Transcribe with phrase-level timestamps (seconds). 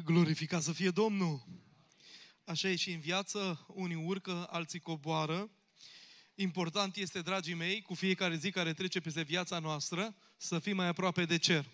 [0.00, 1.46] Glorificat să fie Domnul!
[2.44, 5.50] Așa e și în viață, unii urcă, alții coboară.
[6.34, 10.86] Important este, dragii mei, cu fiecare zi care trece peste viața noastră, să fim mai
[10.86, 11.66] aproape de cer.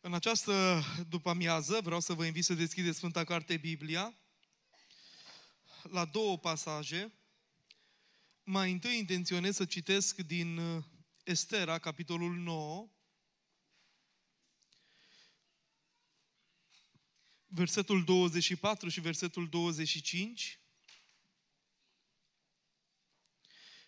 [0.00, 4.14] În această după-amiază vreau să vă invit să deschideți Sfânta Carte Biblia
[5.82, 7.12] la două pasaje.
[8.44, 10.60] Mai întâi intenționez să citesc din
[11.24, 12.88] Estera, capitolul 9,
[17.48, 20.60] versetul 24 și versetul 25.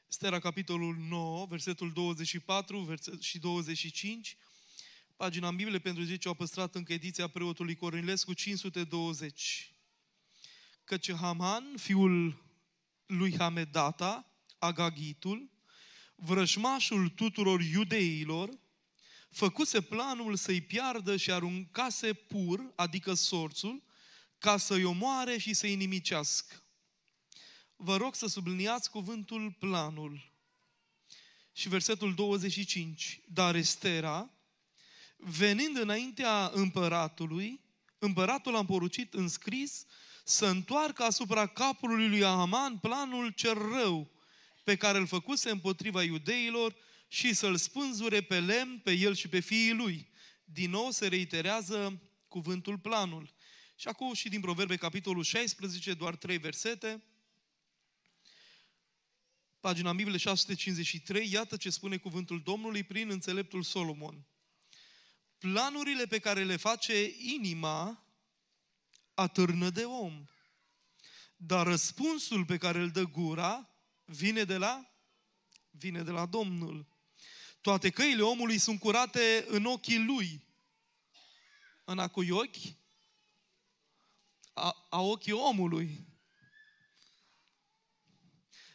[0.09, 4.37] Stera, capitolul 9, versetul 24 verset și 25.
[5.17, 9.75] Pagina în Biblie pentru zice au păstrat încă ediția preotului Cornilescu 520.
[10.85, 12.45] Căci Haman, fiul
[13.07, 15.51] lui Hamedata, Agagitul,
[16.15, 18.59] vrășmașul tuturor iudeilor,
[19.31, 23.83] făcuse planul să-i piardă și aruncase pur, adică sorțul,
[24.39, 26.63] ca să-i omoare și să-i nimicească.
[27.77, 30.33] Vă rog să subliniați cuvântul planul.
[31.53, 33.21] Și versetul 25.
[33.27, 34.31] Dar Estera,
[35.17, 37.61] venind înaintea împăratului,
[37.99, 39.85] împăratul a porucit în scris
[40.25, 44.11] să întoarcă asupra capului lui Ahaman planul cel rău
[44.65, 46.77] pe care îl făcuse împotriva iudeilor
[47.13, 50.09] și să-l spânzure pe lemn pe el și pe fiii lui.
[50.45, 53.35] Din nou se reiterează cuvântul planul.
[53.77, 57.03] Și acum și din Proverbe, capitolul 16, doar trei versete.
[59.61, 64.27] Pagina Biblie 653, iată ce spune cuvântul Domnului prin înțeleptul Solomon.
[65.39, 68.05] Planurile pe care le face inima
[69.15, 70.25] atârnă de om,
[71.37, 73.71] dar răspunsul pe care îl dă gura
[74.05, 74.91] vine de la
[75.71, 76.90] vine de la Domnul.
[77.61, 80.45] Toate căile omului sunt curate în ochii lui.
[81.85, 82.57] În a cui ochi?
[84.53, 86.09] A, a ochii omului.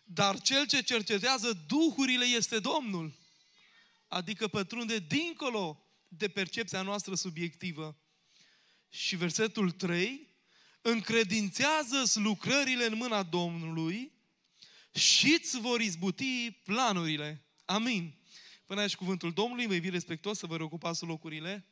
[0.04, 3.14] Dar cel ce cercetează duhurile este Domnul.
[4.08, 7.98] Adică pătrunde dincolo de percepția noastră subiectivă.
[8.90, 10.36] Și versetul 3,
[10.82, 14.12] încredințează lucrările în mâna Domnului
[14.94, 17.46] și îți vor izbuti planurile.
[17.66, 18.14] Amin.
[18.66, 21.66] Până aici cuvântul Domnului, vă invit respectuos să vă reocupați locurile,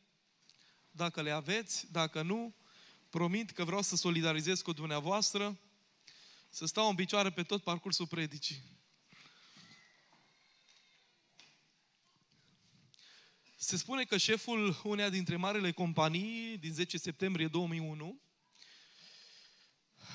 [0.92, 2.56] dacă le aveți, dacă nu,
[3.10, 5.60] promit că vreau să solidarizez cu dumneavoastră,
[6.50, 8.62] să stau în picioare pe tot parcursul predicii.
[13.56, 18.22] Se spune că șeful uneia dintre marile companii din 10 septembrie 2001,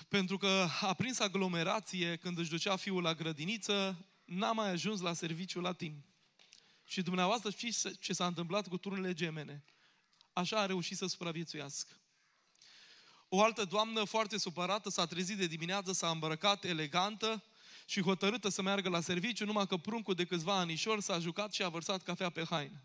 [0.09, 5.12] pentru că a prins aglomerație când își ducea fiul la grădiniță, n-a mai ajuns la
[5.12, 6.06] serviciu la timp.
[6.88, 9.65] Și dumneavoastră știți ce s-a întâmplat cu turnele gemene.
[10.32, 11.93] Așa a reușit să supraviețuiască.
[13.28, 17.44] O altă doamnă foarte supărată s-a trezit de dimineață, s-a îmbrăcat elegantă
[17.87, 21.62] și hotărâtă să meargă la serviciu, numai că pruncul de câțiva anișori s-a jucat și
[21.62, 22.82] a vărsat cafea pe haină.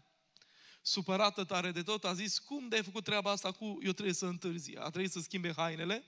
[0.81, 4.13] Supărată tare de tot, a zis, cum de ai făcut treaba asta cu eu trebuie
[4.13, 4.77] să întârzi?
[4.77, 6.03] A trebuit să schimbe hainele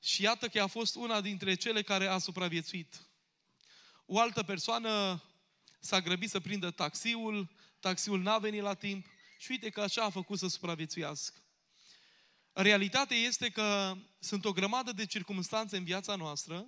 [0.00, 3.00] și iată că a fost una dintre cele care a supraviețuit.
[4.06, 5.22] O altă persoană
[5.78, 7.50] s-a grăbit să prindă taxiul,
[7.80, 9.06] taxiul n-a venit la timp
[9.38, 11.42] și uite că așa a făcut să supraviețuiască.
[12.52, 16.66] Realitatea este că sunt o grămadă de circumstanțe în viața noastră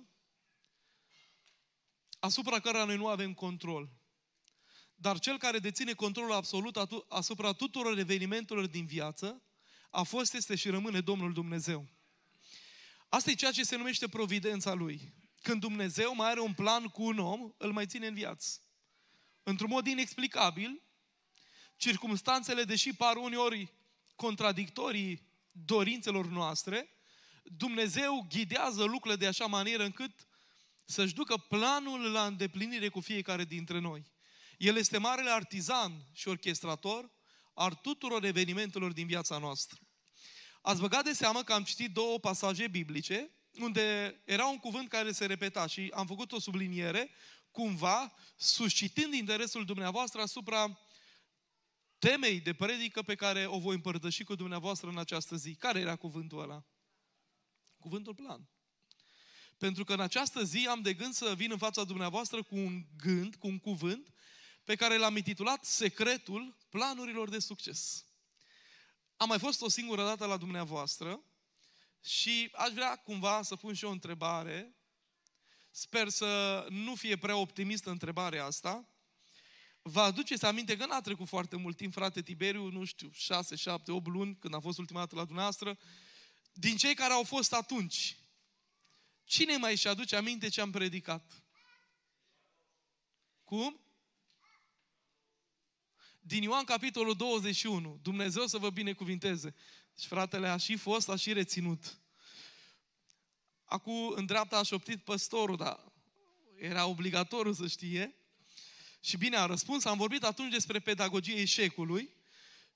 [2.19, 3.89] asupra cărora noi nu avem control.
[4.95, 9.43] Dar cel care deține controlul absolut asupra tuturor evenimentelor din viață
[9.89, 11.87] a fost, este și rămâne Domnul Dumnezeu.
[13.09, 15.13] Asta e ceea ce se numește providența Lui.
[15.41, 18.59] Când Dumnezeu mai are un plan cu un om, îl mai ține în viață
[19.43, 20.81] într-un mod inexplicabil,
[21.75, 23.73] circumstanțele, deși par uneori
[24.15, 26.89] contradictorii dorințelor noastre,
[27.43, 30.27] Dumnezeu ghidează lucrurile de așa manieră încât
[30.85, 34.11] să-și ducă planul la îndeplinire cu fiecare dintre noi.
[34.57, 37.11] El este marele artizan și orchestrator
[37.53, 39.79] al tuturor evenimentelor din viața noastră.
[40.61, 45.11] Ați băgat de seamă că am citit două pasaje biblice unde era un cuvânt care
[45.11, 47.09] se repeta și am făcut o subliniere
[47.51, 50.79] cumva suscitând interesul dumneavoastră asupra
[51.99, 55.55] temei de predică pe care o voi împărtăși cu dumneavoastră în această zi.
[55.55, 56.63] Care era cuvântul ăla?
[57.79, 58.49] Cuvântul plan.
[59.57, 62.85] Pentru că în această zi am de gând să vin în fața dumneavoastră cu un
[62.97, 64.13] gând, cu un cuvânt,
[64.63, 68.05] pe care l-am intitulat Secretul planurilor de succes.
[69.17, 71.23] Am mai fost o singură dată la dumneavoastră
[72.03, 74.75] și aș vrea cumva să pun și o întrebare
[75.71, 78.85] Sper să nu fie prea optimistă întrebarea asta.
[79.81, 83.91] Vă aduceți aminte că n-a trecut foarte mult timp, frate Tiberiu, nu știu, 6, 7,
[83.91, 85.77] 8 luni, când a fost ultima dată la dumneavoastră,
[86.53, 88.17] din cei care au fost atunci,
[89.23, 91.43] cine mai și aduce aminte ce am predicat?
[93.43, 93.79] Cum?
[96.19, 97.99] Din Ioan capitolul 21.
[98.01, 99.55] Dumnezeu să vă binecuvinteze.
[99.97, 102.00] Și fratele a și fost, a și reținut.
[103.71, 105.79] Acum, în dreapta a șoptit păstorul, dar
[106.55, 108.15] era obligatoriu să știe.
[109.01, 112.09] Și bine a răspuns, am vorbit atunci despre pedagogie eșecului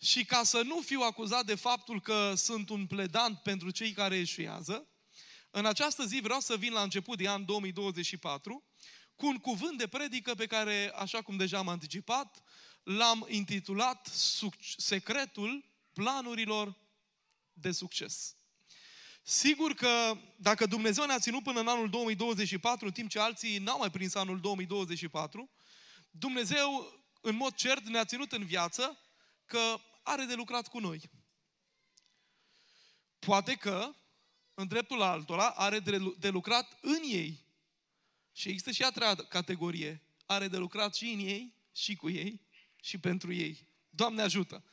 [0.01, 4.17] și ca să nu fiu acuzat de faptul că sunt un pledant pentru cei care
[4.17, 4.87] eșuează,
[5.51, 8.63] în această zi vreau să vin la început de an 2024
[9.15, 12.43] cu un cuvânt de predică pe care, așa cum deja am anticipat,
[12.83, 14.07] l-am intitulat
[14.77, 16.75] Secretul planurilor
[17.53, 18.35] de succes.
[19.27, 23.77] Sigur că dacă Dumnezeu ne-a ținut până în anul 2024, în timp ce alții n-au
[23.77, 25.49] mai prins anul 2024,
[26.09, 28.99] Dumnezeu, în mod cert, ne-a ținut în viață
[29.45, 31.09] că are de lucrat cu noi.
[33.19, 33.95] Poate că,
[34.53, 35.79] în dreptul altora, are
[36.17, 37.45] de lucrat în ei.
[38.31, 40.01] Și există și a treia categorie.
[40.25, 42.41] Are de lucrat și în ei, și cu ei,
[42.81, 43.67] și pentru ei.
[43.89, 44.63] Doamne ajută!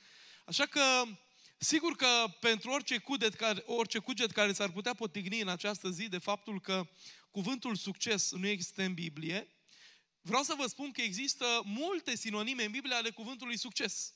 [0.47, 1.05] Așa că,
[1.63, 6.09] sigur că pentru orice cuget care, orice cuget care s-ar putea potigni în această zi
[6.09, 6.89] de faptul că
[7.31, 9.49] cuvântul succes nu există în Biblie,
[10.21, 14.15] vreau să vă spun că există multe sinonime în Biblie ale cuvântului succes.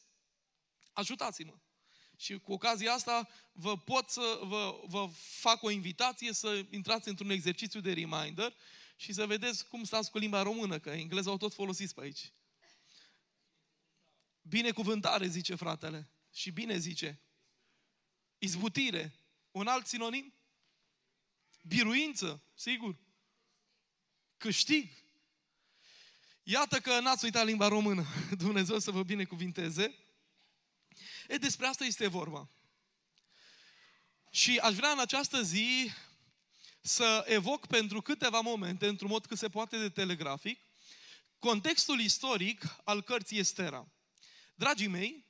[0.92, 1.54] Ajutați-mă!
[2.16, 5.08] Și cu ocazia asta vă pot să vă, vă
[5.40, 8.54] fac o invitație să intrați într-un exercițiu de reminder
[8.96, 12.32] și să vedeți cum stați cu limba română, că engleza o tot folosiți pe aici.
[14.42, 16.10] Binecuvântare, zice fratele.
[16.32, 17.25] Și bine zice.
[18.38, 19.18] Izbutire.
[19.50, 20.32] Un alt sinonim?
[21.62, 22.96] Biruință, sigur.
[24.36, 24.90] Câștig.
[26.42, 28.04] Iată că n-ați uitat limba română.
[28.44, 29.94] Dumnezeu să vă binecuvinteze.
[31.28, 32.48] E, despre asta este vorba.
[34.30, 35.90] Și aș vrea în această zi
[36.80, 40.60] să evoc pentru câteva momente, într-un mod cât se poate de telegrafic,
[41.38, 43.88] contextul istoric al cărții Estera.
[44.54, 45.24] Dragii mei,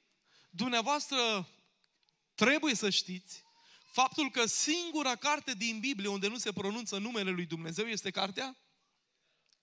[0.50, 1.48] dumneavoastră
[2.36, 3.44] trebuie să știți
[3.92, 8.56] faptul că singura carte din Biblie unde nu se pronunță numele lui Dumnezeu este cartea?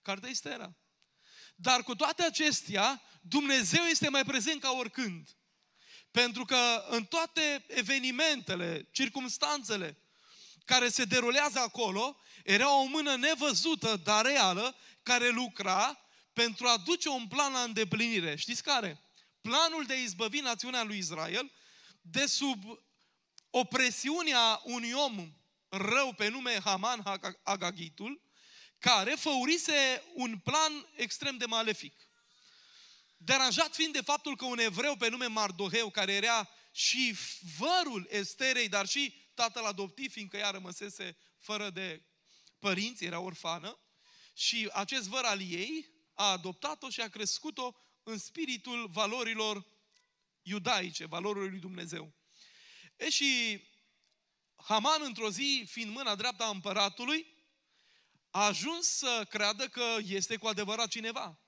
[0.01, 0.75] Cartea Estera.
[1.55, 5.29] Dar cu toate acestea, Dumnezeu este mai prezent ca oricând.
[6.11, 9.97] Pentru că în toate evenimentele, circumstanțele
[10.65, 15.99] care se derulează acolo, era o mână nevăzută, dar reală, care lucra
[16.33, 18.35] pentru a duce un plan la îndeplinire.
[18.35, 19.03] Știți care?
[19.43, 21.51] planul de a izbăvi națiunea lui Israel
[22.05, 22.63] de sub
[23.49, 25.33] opresiunea unui om
[25.67, 27.03] rău pe nume Haman
[27.43, 28.21] Agagitul,
[28.79, 32.09] care făurise un plan extrem de malefic.
[33.17, 37.15] Deranjat fiind de faptul că un evreu pe nume Mardoheu, care era și
[37.57, 42.03] vărul Esterei, dar și tatăl adoptiv, fiindcă ea rămăsese fără de
[42.59, 43.79] părinți, era orfană,
[44.33, 49.65] și acest văr al ei a adoptat-o și a crescut-o în spiritul valorilor
[50.43, 52.13] iudaice, valorilor lui Dumnezeu.
[52.95, 53.61] E și
[54.55, 57.27] Haman, într-o zi, fiind mâna dreapta a împăratului,
[58.29, 61.39] a ajuns să creadă că este cu adevărat cineva.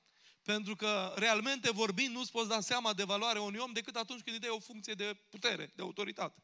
[0.44, 4.36] Pentru că, realmente vorbind, nu-ți poți da seama de valoarea unui om decât atunci când
[4.36, 6.44] îi dai o funcție de putere, de autoritate.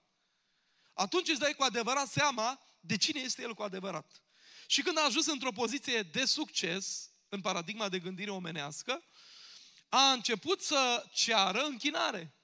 [0.93, 4.23] Atunci îți dai cu adevărat seama de cine este el cu adevărat.
[4.67, 9.03] Și când a ajuns într-o poziție de succes, în paradigma de gândire omenească,
[9.89, 12.35] a început să ceară închinare.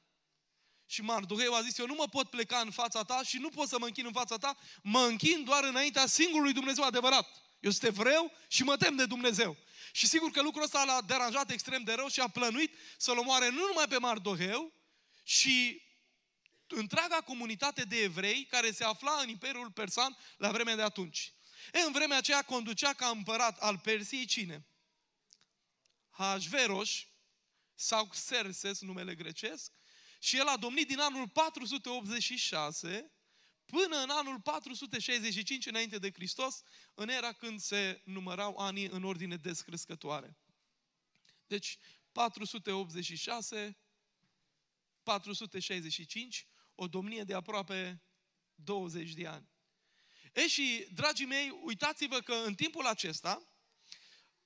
[0.88, 3.67] Și Mardoheu a zis, eu nu mă pot pleca în fața ta și nu pot
[3.67, 7.27] să mă închin în fața ta, mă închin doar înaintea singurului Dumnezeu adevărat.
[7.60, 9.58] Eu sunt evreu și mă tem de Dumnezeu.
[9.91, 13.50] Și sigur că lucrul ăsta l-a deranjat extrem de rău și a plănuit să-l omoare
[13.50, 14.77] nu numai pe Mardoheu,
[15.27, 15.82] și
[16.67, 21.34] întreaga comunitate de evrei care se afla în Imperiul Persan la vremea de atunci.
[21.74, 24.67] E, în vremea aceea conducea ca împărat al Persiei cine?
[26.10, 27.06] Hajveroș,
[27.75, 29.72] sau Xerxes, numele grecesc,
[30.19, 33.12] și el a domnit din anul 486
[33.65, 36.62] până în anul 465 înainte de Hristos,
[36.93, 40.38] în era când se numărau anii în ordine descrescătoare.
[41.47, 41.77] Deci,
[42.12, 43.77] 486,
[45.03, 48.03] 465, o domnie de aproape
[48.55, 49.50] 20 de ani.
[50.33, 53.47] E și, dragii mei, uitați-vă că în timpul acesta,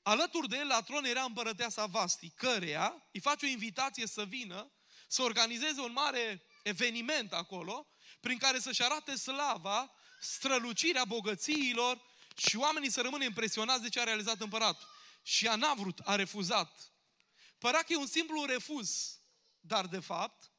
[0.04, 4.72] Alături de el la tron era împărăteasa Vasti, căreia îi face o invitație să vină,
[5.12, 7.88] să organizeze un mare eveniment acolo,
[8.20, 12.02] prin care să-și arate slava, strălucirea bogățiilor
[12.36, 14.88] și oamenii să rămână impresionați de ce a realizat împăratul.
[15.24, 16.92] Și ea n-a vrut, a refuzat.
[17.58, 19.20] părea că e un simplu refuz,
[19.60, 20.52] dar de fapt,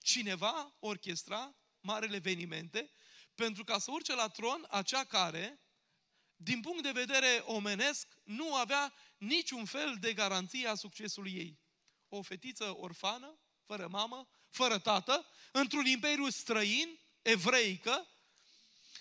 [0.00, 2.90] cineva orchestra marele evenimente
[3.34, 5.60] pentru ca să urce la tron acea care,
[6.36, 11.58] din punct de vedere omenesc, nu avea niciun fel de garanție a succesului ei.
[12.08, 13.38] O fetiță orfană,
[13.68, 18.06] fără mamă, fără tată, într-un imperiu străin, evreică,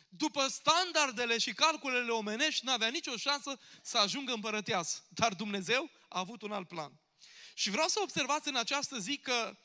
[0.10, 5.04] după standardele și calculele omenești, n-avea nicio șansă să ajungă împărăteasă.
[5.10, 7.00] Dar Dumnezeu a avut un alt plan.
[7.54, 9.58] Și vreau să observați în această zi că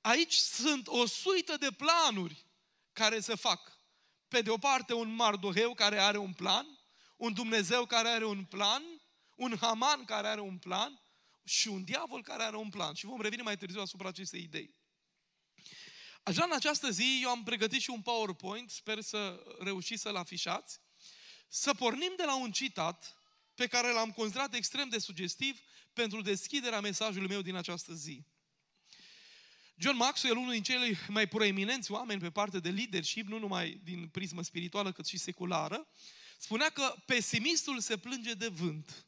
[0.00, 2.46] aici sunt o suită de planuri
[2.92, 3.78] care se fac.
[4.28, 6.78] Pe de o parte, un Mardoheu care are un plan,
[7.16, 8.82] un Dumnezeu care are un plan,
[9.34, 11.00] un Haman care are un plan
[11.48, 12.94] și un diavol care are un plan.
[12.94, 14.74] Și vom reveni mai târziu asupra acestei idei.
[16.22, 20.80] Așa în această zi eu am pregătit și un PowerPoint, sper să reușiți să-l afișați,
[21.48, 23.16] să pornim de la un citat
[23.54, 25.60] pe care l-am considerat extrem de sugestiv
[25.92, 28.24] pentru deschiderea mesajului meu din această zi.
[29.76, 34.08] John Maxwell, unul din cei mai proeminenți oameni pe parte de leadership, nu numai din
[34.08, 35.88] prismă spirituală, cât și seculară,
[36.38, 39.07] spunea că pesimistul se plânge de vânt.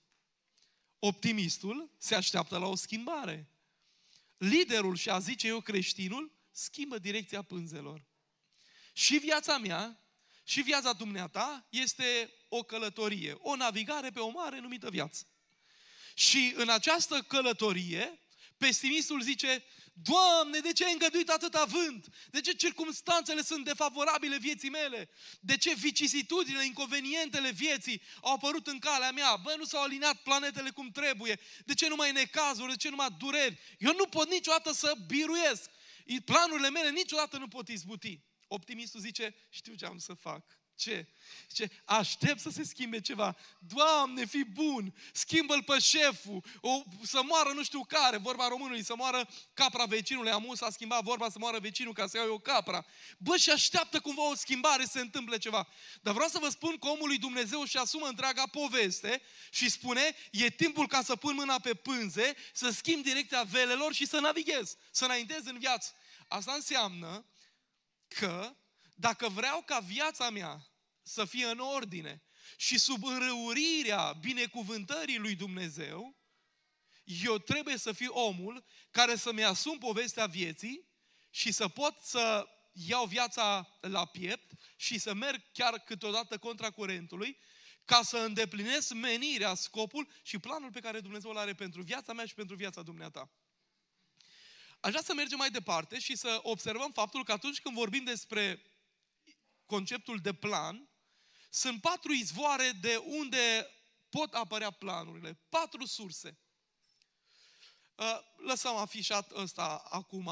[1.02, 3.48] Optimistul se așteaptă la o schimbare.
[4.36, 8.04] Liderul, și a zice eu creștinul, schimbă direcția pânzelor.
[8.92, 10.00] Și viața mea,
[10.44, 15.26] și viața dumneata este o călătorie, o navigare pe o mare numită viață.
[16.14, 18.20] Și în această călătorie,
[18.60, 19.64] pesimistul zice,
[20.02, 22.06] Doamne, de ce ai îngăduit atâta vânt?
[22.30, 25.10] De ce circumstanțele sunt defavorabile vieții mele?
[25.40, 29.36] De ce vicisitudinile, inconvenientele vieții au apărut în calea mea?
[29.36, 31.40] Bă, nu s-au aliniat planetele cum trebuie?
[31.64, 32.70] De ce nu mai necazuri?
[32.70, 33.60] De ce nu mai dureri?
[33.78, 35.70] Eu nu pot niciodată să biruiesc.
[36.24, 38.20] Planurile mele niciodată nu pot izbuti.
[38.48, 40.59] Optimistul zice, știu ce am să fac.
[40.80, 41.06] Ce?
[41.52, 41.70] Ce?
[41.84, 43.36] Aștept să se schimbe ceva.
[43.58, 44.94] Doamne, fi bun!
[45.12, 46.44] Schimbă-l pe șeful!
[46.60, 50.30] O, să moară nu știu care, vorba românului, să moară capra vecinului.
[50.30, 52.84] Amu s-a schimbat vorba să moară vecinul ca să iau eu capra.
[53.18, 55.68] Bă, și așteaptă cumva o schimbare, să se întâmple ceva.
[56.02, 60.16] Dar vreau să vă spun că omul lui Dumnezeu și asumă întreaga poveste și spune,
[60.30, 64.76] e timpul ca să pun mâna pe pânze, să schimb direcția velelor și să navighez,
[64.90, 65.92] să înaintez în viață.
[66.28, 67.24] Asta înseamnă
[68.08, 68.54] că
[68.94, 70.69] dacă vreau ca viața mea
[71.02, 72.22] să fie în ordine
[72.56, 76.16] și sub înrăurirea binecuvântării lui Dumnezeu,
[77.04, 80.88] eu trebuie să fiu omul care să-mi asum povestea vieții
[81.30, 87.38] și să pot să iau viața la piept și să merg chiar câteodată contra curentului
[87.84, 92.24] ca să îndeplinesc menirea, scopul și planul pe care Dumnezeu îl are pentru viața mea
[92.24, 93.30] și pentru viața dumneata.
[94.80, 98.62] Aș vrea să mergem mai departe și să observăm faptul că atunci când vorbim despre
[99.66, 100.89] conceptul de plan,
[101.50, 103.70] sunt patru izvoare de unde
[104.08, 105.38] pot apărea planurile.
[105.48, 106.38] Patru surse.
[107.94, 110.26] Uh, lăsăm afișat ăsta acum.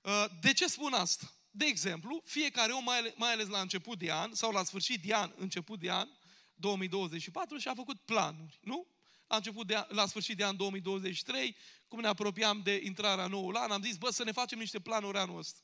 [0.00, 1.32] Uh, de ce spun asta?
[1.50, 2.84] De exemplu, fiecare om,
[3.16, 6.08] mai ales la început de an, sau la sfârșit de an, început de an,
[6.54, 8.86] 2024, și-a făcut planuri, nu?
[9.26, 11.56] La, început de an, la sfârșit de an 2023,
[11.88, 15.18] cum ne apropiam de intrarea noului an, am zis, bă, să ne facem niște planuri
[15.18, 15.60] anul ăsta.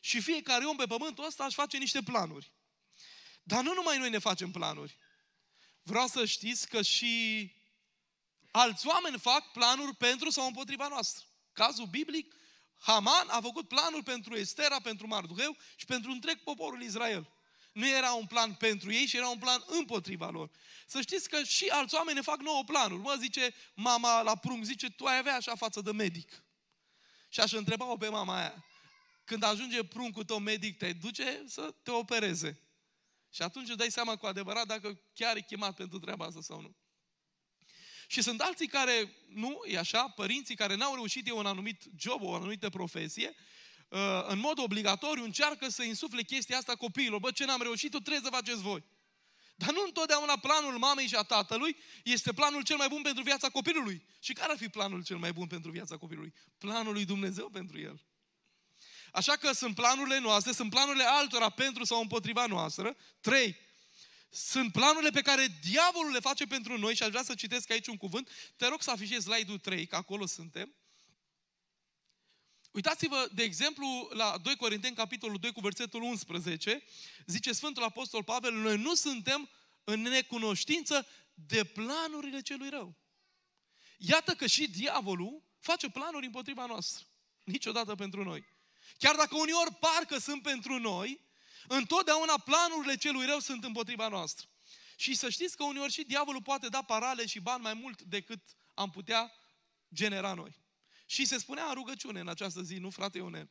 [0.00, 2.52] Și fiecare om pe pământul ăsta aș face niște planuri.
[3.42, 4.96] Dar nu numai noi ne facem planuri.
[5.82, 7.52] Vreau să știți că și
[8.50, 11.24] alți oameni fac planuri pentru sau împotriva noastră.
[11.52, 12.34] Cazul biblic,
[12.78, 17.30] Haman a făcut planuri pentru Estera, pentru Marduheu și pentru întreg poporul Israel.
[17.72, 20.50] Nu era un plan pentru ei și era un plan împotriva lor.
[20.86, 23.02] Să știți că și alți oameni ne fac nouă planuri.
[23.02, 26.44] Mă, zice mama la prunc, zice, tu ai avea așa față de medic.
[27.28, 28.64] Și aș întreba-o pe mama aia,
[29.24, 32.60] când ajunge pruncul tău medic, te duce să te opereze.
[33.30, 36.60] Și atunci îți dai seama cu adevărat dacă chiar e chemat pentru treaba asta sau
[36.60, 36.76] nu.
[38.06, 42.22] Și sunt alții care, nu, e așa, părinții care n-au reușit eu un anumit job,
[42.22, 43.34] o anumită profesie,
[43.88, 47.20] uh, în mod obligatoriu încearcă să insufle chestia asta copiilor.
[47.20, 48.84] Bă, ce n-am reușit, tu trebuie să faceți voi.
[49.54, 53.48] Dar nu întotdeauna planul mamei și a tatălui este planul cel mai bun pentru viața
[53.48, 54.04] copilului.
[54.20, 56.32] Și care ar fi planul cel mai bun pentru viața copilului?
[56.58, 58.02] Planul lui Dumnezeu pentru el.
[59.12, 62.96] Așa că sunt planurile noastre, sunt planurile altora pentru sau împotriva noastră.
[63.20, 63.56] Trei,
[64.30, 67.86] sunt planurile pe care diavolul le face pentru noi și aș vrea să citesc aici
[67.86, 68.30] un cuvânt.
[68.56, 70.74] Te rog să afișezi slide-ul 3, că acolo suntem.
[72.70, 76.84] Uitați-vă, de exemplu, la 2 Corinteni, capitolul 2, cu versetul 11,
[77.26, 79.48] zice Sfântul Apostol Pavel, noi nu suntem
[79.84, 82.96] în necunoștință de planurile celui rău.
[83.96, 87.04] Iată că și diavolul face planuri împotriva noastră.
[87.44, 88.44] Niciodată pentru noi.
[88.98, 91.20] Chiar dacă uneori parcă sunt pentru noi,
[91.68, 94.48] întotdeauna planurile celui rău sunt împotriva noastră.
[94.96, 98.40] Și să știți că uneori și diavolul poate da parale și bani mai mult decât
[98.74, 99.32] am putea
[99.94, 100.58] genera noi.
[101.06, 103.50] Și se spunea în rugăciune în această zi, nu frate Ionel?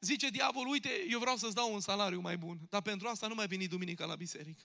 [0.00, 3.34] Zice diavolul, uite, eu vreau să-ți dau un salariu mai bun, dar pentru asta nu
[3.34, 4.62] mai veni duminica la biserică.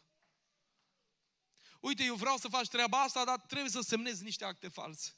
[1.80, 5.16] Uite, eu vreau să faci treaba asta, dar trebuie să semnezi niște acte false.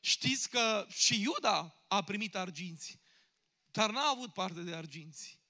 [0.00, 2.98] Știți că și Iuda a primit arginți,
[3.70, 5.40] dar n-a avut parte de arginți.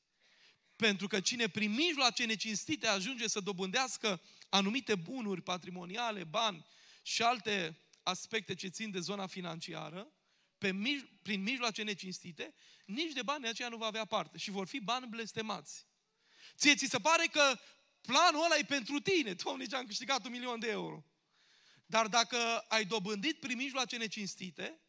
[0.76, 6.66] Pentru că cine prin mijloace necinstite ajunge să dobândească anumite bunuri patrimoniale, bani
[7.02, 10.12] și alte aspecte ce țin de zona financiară,
[10.58, 10.74] pe,
[11.22, 15.06] prin mijloace necinstite, nici de bani aceea nu va avea parte și vor fi bani
[15.06, 15.86] blestemați.
[16.56, 17.58] Ție ți se pare că
[18.00, 19.32] planul ăla e pentru tine.
[19.34, 21.04] Doamne, ce am câștigat un milion de euro.
[21.86, 24.80] Dar dacă ai dobândit prin mijloace necinstite,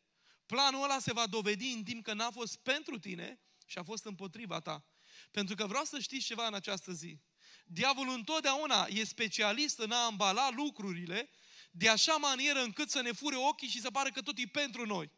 [0.45, 4.05] planul ăla se va dovedi în timp că n-a fost pentru tine și a fost
[4.05, 4.85] împotriva ta.
[5.31, 7.19] Pentru că vreau să știți ceva în această zi.
[7.65, 11.29] Diavolul întotdeauna e specialist în a ambala lucrurile
[11.71, 14.85] de așa manieră încât să ne fure ochii și să pare că tot e pentru
[14.85, 15.11] noi.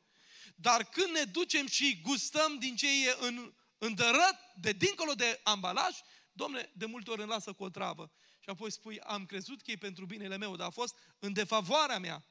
[0.55, 5.95] Dar când ne ducem și gustăm din ce e în, îndărăt, de dincolo de ambalaj,
[6.31, 8.11] domne, de multe ori îmi lasă cu o travă.
[8.39, 11.99] Și apoi spui, am crezut că e pentru binele meu, dar a fost în defavoarea
[11.99, 12.25] mea.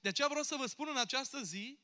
[0.00, 1.78] De aceea vreau să vă spun în această zi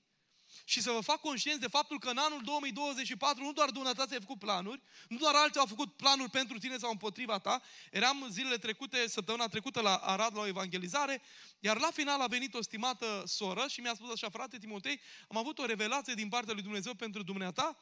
[0.65, 4.23] și să vă fac conștienți de faptul că în anul 2024 nu doar dumneavoastră ai
[4.23, 7.63] făcut planuri, nu doar alții au făcut planuri pentru tine sau împotriva ta.
[7.91, 11.23] Eram zilele trecute, săptămâna trecută la Arad la o evangelizare,
[11.61, 15.37] iar la final a venit o stimată soră și mi-a spus așa, frate Timotei, am
[15.37, 17.77] avut o revelație din partea lui Dumnezeu pentru dumneata.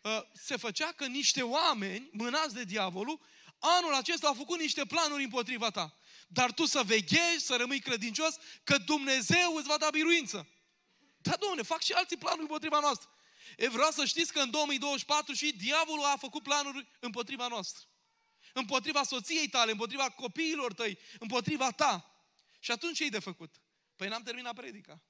[0.00, 3.20] Uh, se făcea că niște oameni mânați de diavolul
[3.58, 5.94] anul acesta au făcut niște planuri împotriva ta.
[6.28, 10.48] Dar tu să veghezi, să rămâi credincios, că Dumnezeu îți va da biruință.
[11.24, 13.08] Da, domnule, fac și alții planuri împotriva noastră.
[13.56, 17.82] E vreau să știți că în 2024 și diavolul a făcut planuri împotriva noastră.
[18.52, 22.24] Împotriva soției tale, împotriva copiilor tăi, împotriva ta.
[22.58, 23.54] Și atunci ce-i de făcut?
[23.96, 25.02] Păi n-am terminat predica.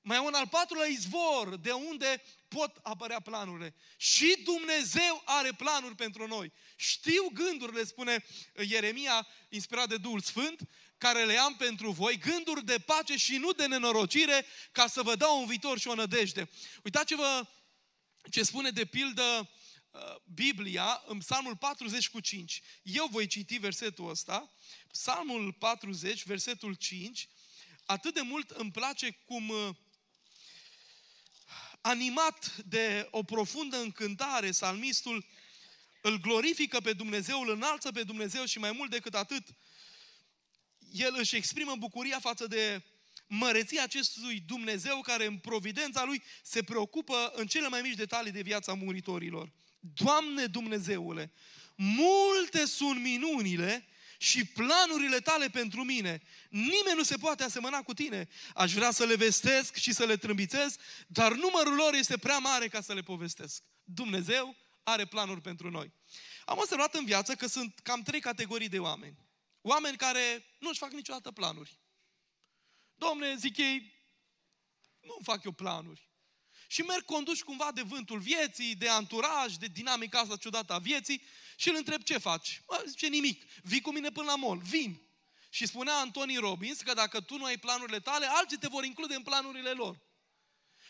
[0.00, 3.74] Mai un al patrulea izvor de unde pot apărea planurile.
[3.96, 6.52] Și Dumnezeu are planuri pentru noi.
[6.76, 8.24] Știu gândurile, spune
[8.68, 10.68] Ieremia, inspirat de Duhul Sfânt,
[11.02, 15.16] care le am pentru voi, gânduri de pace și nu de nenorocire, ca să vă
[15.16, 16.48] dau un viitor și o nădejde.
[16.84, 17.46] Uitați-vă
[18.30, 19.50] ce spune de pildă
[19.90, 20.00] uh,
[20.34, 22.62] Biblia în Psalmul 40 cu 5.
[22.82, 24.52] Eu voi citi versetul ăsta,
[24.90, 27.28] Psalmul 40, versetul 5.
[27.84, 29.68] Atât de mult îmi place cum uh,
[31.80, 35.26] animat de o profundă încântare, salmistul
[36.02, 39.46] îl glorifică pe Dumnezeu, îl înalță pe Dumnezeu și mai mult decât atât,
[40.92, 42.82] el își exprimă bucuria față de
[43.26, 48.40] măreția acestui Dumnezeu care în providența lui se preocupă în cele mai mici detalii de
[48.40, 49.52] viața muritorilor.
[49.80, 51.32] Doamne Dumnezeule,
[51.76, 53.86] multe sunt minunile
[54.18, 56.22] și planurile tale pentru mine.
[56.50, 58.28] Nimeni nu se poate asemăna cu tine.
[58.54, 60.76] Aș vrea să le vestesc și să le trâmbițez,
[61.06, 63.62] dar numărul lor este prea mare ca să le povestesc.
[63.84, 65.92] Dumnezeu are planuri pentru noi.
[66.44, 69.16] Am observat în viață că sunt cam trei categorii de oameni.
[69.62, 71.78] Oameni care nu-și fac niciodată planuri.
[72.94, 73.92] Domne, zic ei,
[75.00, 76.10] nu fac eu planuri.
[76.66, 81.22] Și merg conduși cumva de vântul vieții, de anturaj, de dinamica asta ciudată a vieții
[81.56, 82.62] și îl întreb ce faci.
[82.66, 83.44] Bă, zice nimic.
[83.62, 84.58] Vii cu mine până la mol.
[84.58, 85.00] Vin.
[85.50, 89.14] Și spunea Antoni Robbins că dacă tu nu ai planurile tale, alții te vor include
[89.14, 90.00] în planurile lor.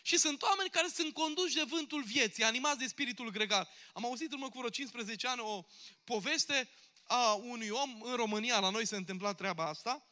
[0.02, 3.68] Și sunt oameni care sunt conduși de vântul vieții, animați de spiritul gregar.
[3.92, 5.64] Am auzit în urmă cu vreo 15 ani o
[6.04, 6.70] poveste
[7.14, 10.06] a unui om în România, la noi se întâmpla treaba asta,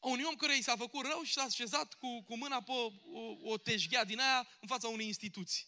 [0.00, 2.72] a unui om care i s-a făcut rău și s-a așezat cu, cu mâna pe
[2.72, 5.66] o, o, o teșghea din aia în fața unei instituții.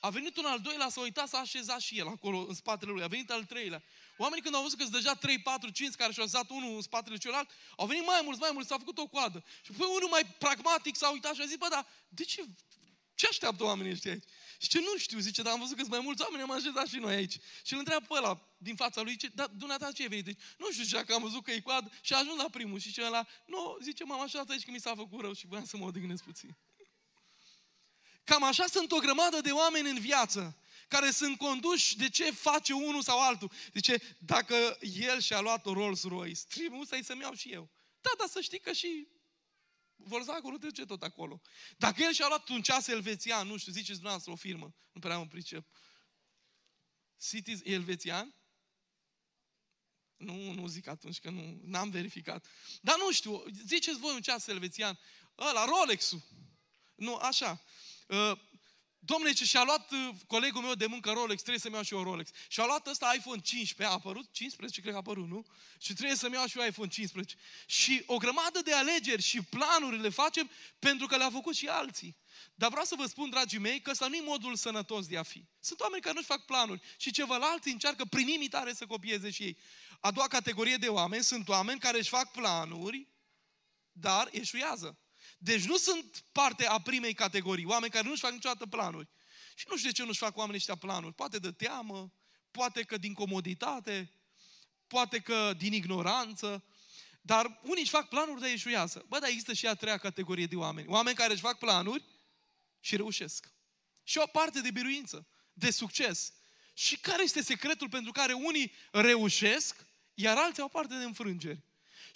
[0.00, 3.02] A venit un al doilea, s-a uitat, s-a așezat și el acolo, în spatele lui.
[3.02, 3.82] A venit al treilea.
[4.16, 6.82] Oamenii când au văzut că sunt deja 3, 4, 5 care și-au așezat unul în
[6.82, 9.44] spatele celălalt, au venit mai mulți, mai mulți, s-a făcut o coadă.
[9.62, 12.44] Și păi unul mai pragmatic s-a uitat și a zis, bă, dar de ce,
[13.16, 14.24] ce așteaptă oamenii ăștia aici?
[14.58, 16.86] Și ce nu știu, zice, dar am văzut că sunt mai mulți oameni, am așezat
[16.86, 17.36] și noi aici.
[17.64, 20.38] Și îl întreabă pe ăla din fața lui, zice, dar dumneata ce ai venit aici?
[20.58, 22.78] Nu știu, zice, că am văzut că e coadă și a ajuns la primul.
[22.78, 25.76] Și ăla, nu, zice, m-am așezat aici că mi s-a făcut rău și voiam să
[25.76, 26.56] mă odihnesc puțin.
[28.24, 30.56] Cam așa sunt o grămadă de oameni în viață
[30.88, 33.50] care sunt conduși de ce face unul sau altul.
[33.72, 37.68] Zice, dacă el și-a luat o Rolls Royce, trebuie să-mi iau și eu.
[38.00, 39.08] Da, dar să știi că și
[40.06, 41.40] Volkswagen nu trece tot acolo.
[41.76, 45.18] Dacă el și-a luat un ceas elvețian, nu știu, ziceți dumneavoastră o firmă, nu prea
[45.18, 45.66] mă pricep.
[47.20, 48.34] Cities elvețian?
[50.16, 52.46] Nu, nu zic atunci că nu, n-am verificat.
[52.80, 54.98] Dar nu știu, ziceți voi un ceas elvețian,
[55.38, 56.22] ăla, Rolex-ul.
[56.94, 57.62] Nu, așa.
[59.06, 61.94] Uh, Domne, ce și-a luat uh, colegul meu de muncă Rolex, trebuie să-mi iau și
[61.94, 62.30] eu Rolex.
[62.48, 65.46] Și-a luat ăsta iPhone 15, a apărut 15, cred că a apărut, nu?
[65.78, 67.36] Și trebuie să-mi iau și eu iPhone 15.
[67.66, 72.16] Și o grămadă de alegeri și planuri le facem pentru că le-au făcut și alții.
[72.54, 75.22] Dar vreau să vă spun, dragii mei, că ăsta nu e modul sănătos de a
[75.22, 75.44] fi.
[75.60, 79.58] Sunt oameni care nu-și fac planuri și ceilalți încearcă prin imitare să copieze și ei.
[80.00, 83.06] A doua categorie de oameni sunt oameni care își fac planuri,
[83.92, 84.98] dar eșuiază.
[85.38, 89.08] Deci nu sunt parte a primei categorii, oameni care nu-și fac niciodată planuri.
[89.54, 91.14] Și nu știu de ce nu-și fac oamenii ăștia planuri.
[91.14, 92.12] Poate de teamă,
[92.50, 94.12] poate că din comoditate,
[94.86, 96.64] poate că din ignoranță,
[97.20, 99.04] dar unii își fac planuri de eșuiază.
[99.08, 100.88] Bă, dar există și a treia categorie de oameni.
[100.88, 102.04] Oameni care își fac planuri
[102.80, 103.52] și reușesc.
[104.02, 106.32] Și o parte de biruință, de succes.
[106.74, 111.62] Și care este secretul pentru care unii reușesc, iar alții au parte de înfrângeri?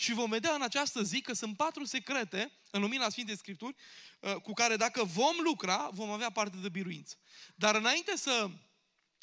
[0.00, 3.74] Și vom vedea în această zi că sunt patru secrete în lumina Sfintei Scripturi
[4.20, 7.16] uh, cu care dacă vom lucra, vom avea parte de biruință.
[7.54, 8.50] Dar înainte să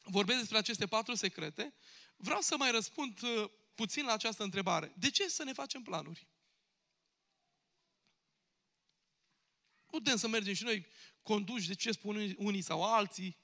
[0.03, 1.73] vorbesc despre aceste patru secrete,
[2.15, 4.93] vreau să mai răspund uh, puțin la această întrebare.
[4.95, 6.27] De ce să ne facem planuri?
[9.85, 10.87] Putem să mergem și noi
[11.21, 13.37] conduși de ce spun unii sau alții.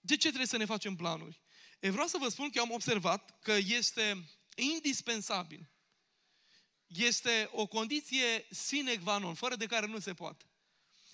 [0.00, 1.40] De ce trebuie să ne facem planuri?
[1.80, 5.71] E vreau să vă spun că am observat că este indispensabil
[6.96, 10.44] este o condiție sine qua non, fără de care nu se poate.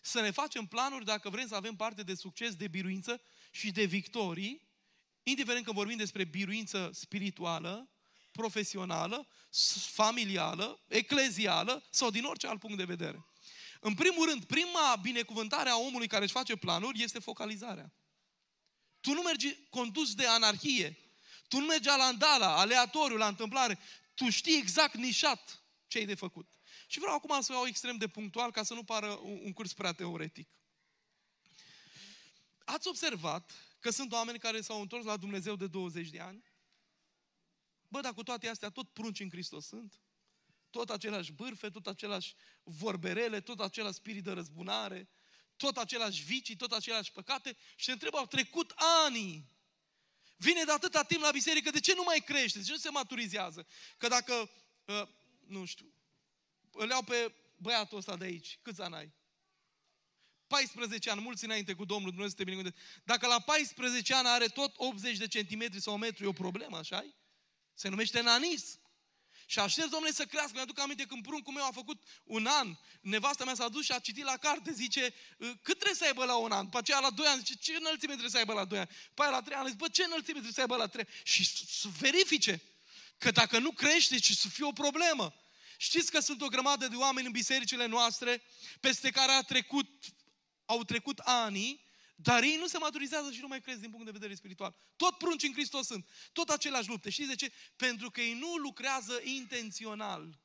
[0.01, 3.85] Să ne facem planuri dacă vrem să avem parte de succes, de biruință și de
[3.85, 4.69] victorii,
[5.23, 7.89] indiferent că vorbim despre biruință spirituală,
[8.33, 9.29] profesională,
[9.91, 13.27] familială, eclezială sau din orice alt punct de vedere.
[13.81, 17.93] În primul rând, prima binecuvântare a omului care își face planuri este focalizarea.
[19.01, 20.99] Tu nu mergi condus de anarhie.
[21.49, 23.79] Tu nu mergi la andala, aleatoriu, la întâmplare.
[24.15, 26.59] Tu știi exact nișat ce ai de făcut.
[26.87, 29.93] Și vreau acum să iau extrem de punctual ca să nu pară un curs prea
[29.93, 30.49] teoretic.
[32.65, 36.45] Ați observat că sunt oameni care s-au întors la Dumnezeu de 20 de ani?
[37.89, 40.01] Bă, dar cu toate astea tot prunci în Hristos sunt?
[40.71, 45.09] Tot același bârfe, tot același vorberele, tot același spirit de răzbunare,
[45.57, 48.75] tot același vicii, tot același păcate și se întrebă, au trecut
[49.05, 49.57] ani.
[50.37, 52.59] Vine de atâta timp la biserică, de ce nu mai crește?
[52.59, 53.67] De ce nu se maturizează?
[53.97, 54.51] Că dacă
[54.85, 55.09] uh,
[55.49, 55.93] nu știu,
[56.73, 58.59] îl iau pe băiatul ăsta de aici.
[58.63, 59.13] Câți ani ai?
[60.47, 62.85] 14 ani, mulți înainte cu Domnul Dumnezeu să te binecuvânteze.
[63.05, 66.77] Dacă la 14 ani are tot 80 de centimetri sau un metru, e o problemă,
[66.77, 67.15] așa -i?
[67.75, 68.79] Se numește nanis.
[69.47, 70.53] Și aștept, domnule, să crească.
[70.55, 73.99] Mi-aduc aminte când pruncul meu a făcut un an, nevasta mea s-a dus și a
[73.99, 76.65] citit la carte, zice, cât trebuie să aibă la un an?
[76.65, 78.89] După aceea la 2 ani, zice, ce înălțime trebuie să aibă la 2 ani?
[79.15, 81.45] Păi la 3 ani, zice, bă, ce înălțime trebuie să aibă la 3 Și
[81.81, 82.63] să verifice.
[83.19, 85.35] Că dacă nu crește, ce să fie o problemă.
[85.77, 88.43] Știți că sunt o grămadă de oameni în bisericile noastre
[88.81, 90.05] peste care a trecut,
[90.65, 91.81] au trecut ani,
[92.17, 94.77] dar ei nu se maturizează și nu mai cresc din punct de vedere spiritual.
[94.97, 96.09] Tot prunci în Hristos sunt.
[96.33, 97.11] Tot aceleași lupte.
[97.11, 97.53] Știți de ce?
[97.77, 100.39] Pentru că ei nu lucrează intențional.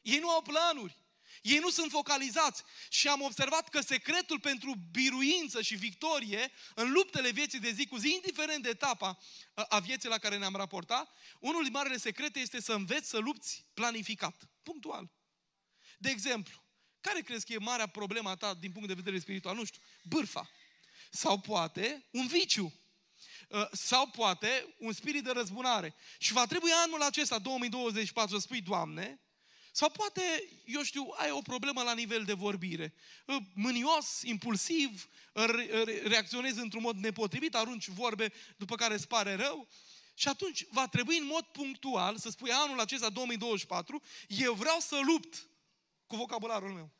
[0.00, 1.01] Ei nu au planuri.
[1.42, 7.30] Ei nu sunt focalizați și am observat că secretul pentru biruință și victorie în luptele
[7.30, 9.18] vieții de zi cu zi, indiferent de etapa
[9.68, 13.66] a vieții la care ne-am raportat, unul din marele secrete este să înveți să lupți
[13.74, 15.10] planificat, punctual.
[15.98, 16.62] De exemplu,
[17.00, 19.54] care crezi că e marea problema ta din punct de vedere spiritual?
[19.54, 20.50] Nu știu, bârfa.
[21.10, 22.72] Sau poate un viciu.
[23.50, 25.94] Ă, sau poate un spirit de răzbunare.
[26.18, 29.20] Și va trebui anul acesta, 2024, să spui, Doamne,
[29.74, 32.94] sau poate, eu știu, ai o problemă la nivel de vorbire.
[33.54, 35.08] Mânios, impulsiv,
[36.04, 39.68] reacționezi într-un mod nepotrivit, arunci vorbe după care îți pare rău.
[40.14, 45.00] Și atunci va trebui în mod punctual să spui anul acesta 2024, eu vreau să
[45.04, 45.46] lupt
[46.06, 46.90] cu vocabularul meu.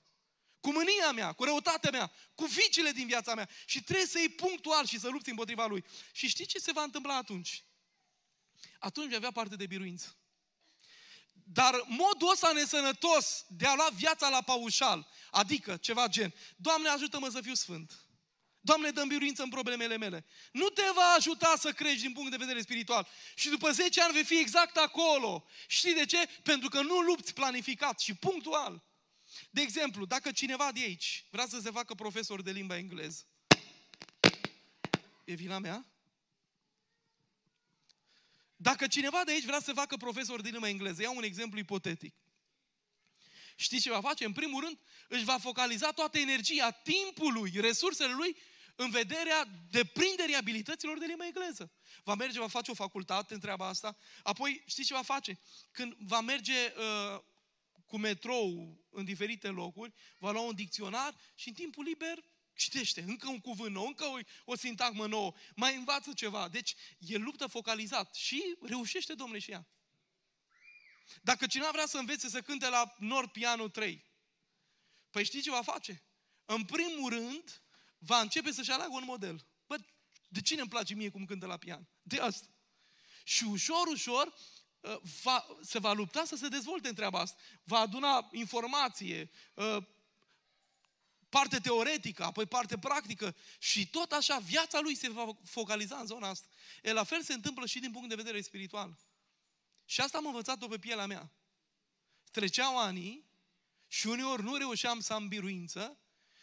[0.61, 3.49] Cu mânia mea, cu răutatea mea, cu vicile din viața mea.
[3.67, 5.85] Și trebuie să iei punctual și să lupți împotriva lui.
[6.13, 7.65] Și știi ce se va întâmpla atunci?
[8.79, 10.17] Atunci vei avea parte de biruință.
[11.45, 17.29] Dar modul ăsta nesănătos de a lua viața la paușal, adică ceva gen, Doamne ajută-mă
[17.29, 17.93] să fiu sfânt.
[18.65, 20.25] Doamne, dă biruință în problemele mele.
[20.53, 23.09] Nu te va ajuta să crești din punct de vedere spiritual.
[23.35, 25.45] Și după 10 ani vei fi exact acolo.
[25.67, 26.29] Știi de ce?
[26.43, 28.83] Pentru că nu lupți planificat și punctual.
[29.51, 33.25] De exemplu, dacă cineva de aici vrea să se facă profesor de limba engleză,
[35.25, 35.92] e vina mea?
[38.63, 42.15] Dacă cineva de aici vrea să facă profesor de limba engleză, iau un exemplu ipotetic.
[43.57, 44.25] Știți ce va face?
[44.25, 48.37] În primul rând, își va focaliza toată energia timpului, resursele lui
[48.77, 51.73] în vederea deprinderii abilităților de limba engleză.
[52.05, 53.97] Va merge, va face o facultate în treaba asta.
[54.23, 55.39] Apoi, știți ce va face?
[55.71, 57.21] Când va merge uh,
[57.87, 62.25] cu metrou în diferite locuri, va lua un dicționar și în timpul liber
[62.63, 66.49] citește încă un cuvânt nou, încă o, o sintagmă nouă, mai învață ceva.
[66.49, 69.67] Deci e luptă focalizat și reușește, domnule, și ea.
[71.23, 74.05] Dacă cineva vrea să învețe să cânte la Nord Piano 3,
[75.11, 76.03] păi știi ce va face?
[76.45, 77.63] În primul rând,
[77.99, 79.47] va începe să-și aleagă un model.
[79.67, 79.77] Bă,
[80.29, 81.89] de cine îmi place mie cum cântă la pian?
[82.03, 82.47] De asta.
[83.25, 84.35] Și ușor, ușor,
[84.81, 87.41] uh, va, se va lupta să se dezvolte în treaba asta.
[87.65, 89.77] Va aduna informație, uh,
[91.33, 96.29] parte teoretică, apoi parte practică și tot așa viața lui se va focaliza în zona
[96.29, 96.47] asta.
[96.83, 98.99] E la fel se întâmplă și din punct de vedere spiritual.
[99.85, 101.31] Și asta am învățat-o pe pielea mea.
[102.31, 103.25] Treceau ani
[103.89, 105.99] și uneori nu reușeam să am biruință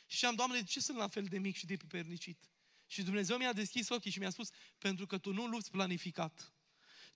[0.07, 2.49] și am, Doamne, de ce sunt la fel de mic și de pipernicit?
[2.87, 6.53] Și Dumnezeu mi-a deschis ochii și mi-a spus, pentru că tu nu lupți planificat.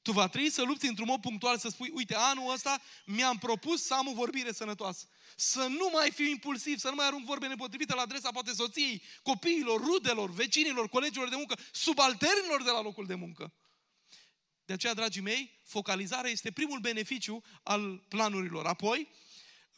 [0.03, 3.83] Tu va trebui să lupți într-un mod punctual, să spui, uite, anul ăsta mi-am propus
[3.83, 5.07] să am o vorbire sănătoasă.
[5.35, 9.03] Să nu mai fiu impulsiv, să nu mai arunc vorbe nepotrivite la adresa poate soției,
[9.21, 13.53] copiilor, rudelor, vecinilor, colegilor de muncă, subalternilor de la locul de muncă.
[14.65, 18.65] De aceea, dragii mei, focalizarea este primul beneficiu al planurilor.
[18.65, 19.07] Apoi,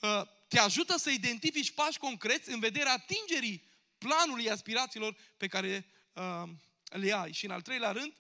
[0.02, 3.64] ă, te ajută să identifici pași concreți în vederea atingerii
[3.98, 5.86] planului aspirațiilor pe care
[6.16, 6.50] ă,
[6.90, 7.32] le ai.
[7.32, 8.14] Și în al treilea rând,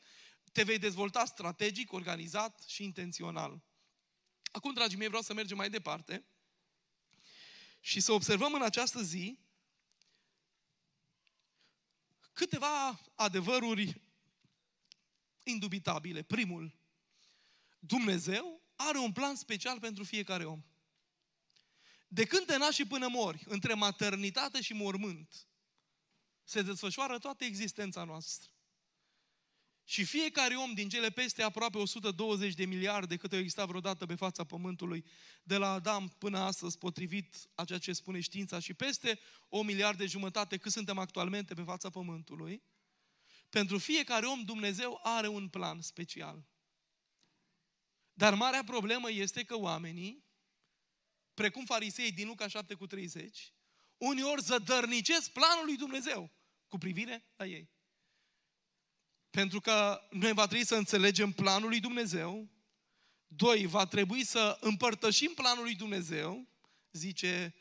[0.56, 3.63] te vei dezvolta strategic, organizat și intențional.
[4.52, 6.26] Acum, dragii mei, vreau să mergem mai departe
[7.80, 9.39] și să observăm în această zi
[12.34, 14.02] câteva adevăruri
[15.44, 16.24] indubitabile.
[16.24, 16.80] Primul,
[17.80, 20.63] Dumnezeu are un plan special pentru fiecare om.
[22.08, 25.48] De când te naști și până mori, între maternitate și mormânt,
[26.44, 28.55] se desfășoară toată existența noastră.
[29.88, 34.15] Și fiecare om din cele peste aproape 120 de miliarde cât au existat vreodată pe
[34.15, 35.06] fața Pământului,
[35.43, 39.19] de la Adam până astăzi, potrivit a ceea ce spune știința, și peste
[39.50, 42.63] o miliarde jumătate cât suntem actualmente pe fața Pământului,
[43.50, 46.45] pentru fiecare om Dumnezeu are un plan special.
[48.13, 50.24] Dar marea problemă este că oamenii,
[51.34, 53.54] precum farisei din Luca 7 cu 30,
[53.98, 56.32] uneori zădărnicesc planul lui Dumnezeu
[56.67, 57.75] cu privire la ei.
[59.36, 62.50] Pentru că noi va trebui să înțelegem planul lui Dumnezeu.
[63.28, 66.48] Doi, va trebui să împărtășim planul lui Dumnezeu,
[66.91, 67.56] zice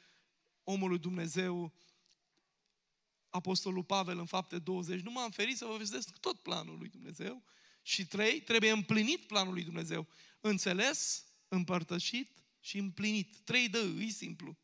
[0.62, 1.74] omul lui Dumnezeu,
[3.28, 7.42] Apostolul Pavel în fapte 20, nu m-am ferit să vă vestesc tot planul lui Dumnezeu.
[7.82, 10.06] Și trei, trebuie împlinit planul lui Dumnezeu.
[10.40, 13.37] Înțeles, împărtășit și împlinit.
[13.37, 14.58] Trei dă, e simplu.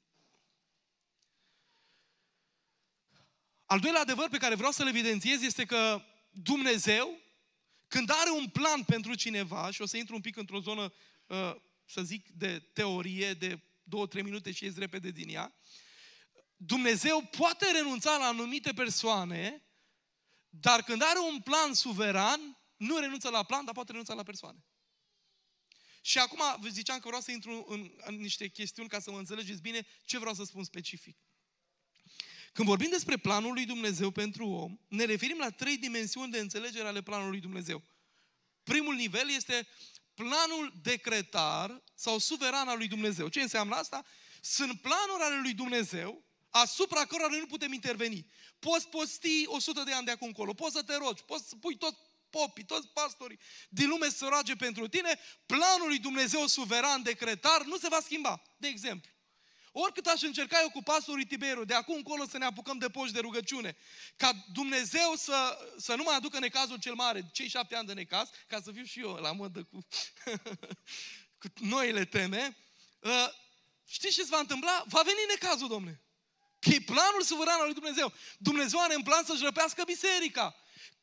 [3.65, 7.21] Al doilea adevăr pe care vreau să-l evidențiez este că Dumnezeu,
[7.89, 10.93] când are un plan pentru cineva, și o să intru un pic într-o zonă,
[11.27, 15.55] uh, să zic, de teorie, de două, trei minute și ies repede din ea,
[16.57, 19.63] Dumnezeu poate renunța la anumite persoane,
[20.49, 24.65] dar când are un plan suveran, nu renunță la plan, dar poate renunța la persoane.
[26.01, 29.19] Și acum vă ziceam că vreau să intru în, în niște chestiuni ca să mă
[29.19, 31.19] înțelegeți bine ce vreau să spun specific.
[32.53, 36.89] Când vorbim despre planul lui Dumnezeu pentru om, ne referim la trei dimensiuni de înțelegere
[36.89, 37.83] ale planului lui Dumnezeu.
[38.63, 39.69] Primul nivel este
[40.15, 43.29] planul decretar sau suveran al lui Dumnezeu.
[43.29, 44.05] Ce înseamnă asta?
[44.41, 48.27] Sunt planuri ale lui Dumnezeu asupra cărora noi nu putem interveni.
[48.59, 51.77] Poți posti 100 de ani de acum încolo, poți să te rogi, poți să pui
[51.77, 51.99] tot
[52.31, 57.79] popii, toți pastorii din lume să roage pentru tine, planul lui Dumnezeu suveran decretar nu
[57.79, 58.43] se va schimba.
[58.57, 59.11] De exemplu,
[59.73, 63.13] Oricât aș încerca eu cu pastorii Tiberiu, de acum încolo să ne apucăm de poși
[63.13, 63.77] de rugăciune,
[64.17, 68.29] ca Dumnezeu să, să nu mai aducă necazul cel mare, cei șapte ani de necaz,
[68.47, 69.87] ca să fiu și eu la modă cu,
[71.41, 72.57] cu noile teme,
[73.01, 73.29] uh,
[73.89, 74.85] știți ce se va întâmpla?
[74.87, 76.01] Va veni necazul, domne.
[76.59, 78.13] Că e planul suveran al lui Dumnezeu.
[78.39, 80.57] Dumnezeu are în plan să-și răpească biserica.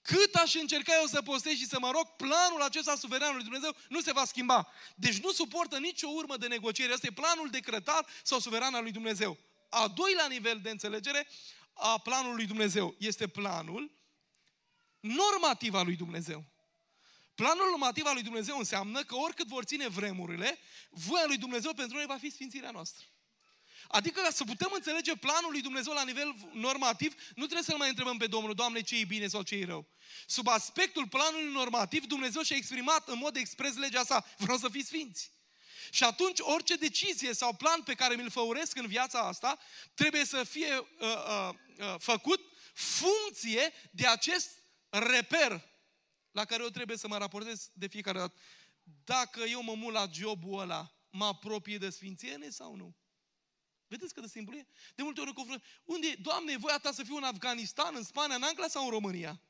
[0.08, 3.76] Cât aș încerca eu să postez și să mă rog, planul acesta suveran lui Dumnezeu
[3.90, 4.68] nu se va schimba.
[4.96, 6.94] Deci nu suportă nicio urmă de negociere.
[6.94, 9.38] Asta e planul decretat sau suveran al lui Dumnezeu.
[9.70, 11.28] A doilea nivel de înțelegere
[11.74, 13.92] a planului lui Dumnezeu este planul
[15.00, 16.44] normativ al lui Dumnezeu.
[17.36, 20.58] Planul normativ al lui Dumnezeu înseamnă că oricât vor ține vremurile,
[20.90, 23.06] voia lui Dumnezeu pentru noi va fi sfințirea noastră.
[23.88, 27.90] Adică ca să putem înțelege planul lui Dumnezeu la nivel normativ, nu trebuie să-L mai
[27.90, 29.88] întrebăm pe Domnul, Doamne, ce e bine sau ce e rău.
[30.26, 34.88] Sub aspectul planului normativ, Dumnezeu și-a exprimat în mod expres legea sa, vreau să fiți
[34.88, 35.32] sfinți.
[35.92, 39.60] Și atunci orice decizie sau plan pe care mi-l făuresc în viața asta
[39.94, 42.42] trebuie să fie uh, uh, uh, făcut
[42.74, 44.50] funcție de acest
[44.90, 45.76] reper
[46.32, 48.36] la care eu trebuie să mă raportez de fiecare dată.
[49.04, 52.96] Dacă eu mă mut la jobul ăla, mă apropie de sfințenie sau nu?
[53.88, 54.68] Vedeți cât de simplu e?
[54.96, 55.68] De multe ori ne confruntăm.
[55.84, 56.16] Unde e?
[56.16, 59.42] Doamne, e voia ta să fiu în Afganistan, în Spania, în Anglia sau în România?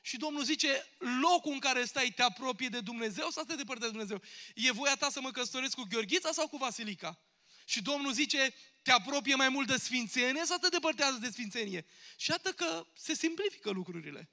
[0.00, 0.86] Și Domnul zice,
[1.20, 4.22] locul în care stai te apropie de Dumnezeu sau te departe de Dumnezeu?
[4.54, 7.20] E voia ta să mă căsătoresc cu Gheorghița sau cu Vasilica?
[7.64, 11.86] Și Domnul zice, te apropie mai mult de sfințenie sau te depărtează de sfințenie?
[12.16, 14.30] Și iată că se simplifică lucrurile.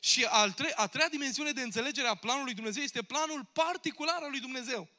[0.00, 4.30] Și al tre- a treia dimensiune de înțelegere a planului Dumnezeu este planul particular al
[4.30, 4.95] lui Dumnezeu.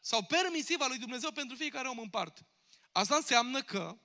[0.00, 2.46] Sau permisiv al lui Dumnezeu pentru fiecare om în parte.
[2.92, 3.98] Asta înseamnă că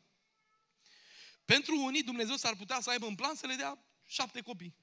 [1.46, 4.76] pentru unii Dumnezeu s-ar putea să aibă în plan să le dea șapte copii.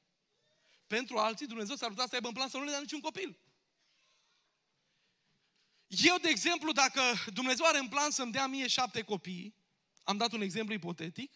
[0.87, 3.39] Pentru alții Dumnezeu s-ar putea să aibă în plan să nu le dea niciun copil.
[5.87, 9.55] Eu, de exemplu, dacă Dumnezeu are în plan să-mi dea mie șapte copii,
[10.03, 11.33] am dat un exemplu ipotetic,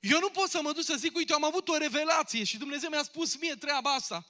[0.00, 2.90] eu nu pot să mă duc să zic, uite, am avut o revelație și Dumnezeu
[2.90, 4.26] mi-a spus mie treaba asta.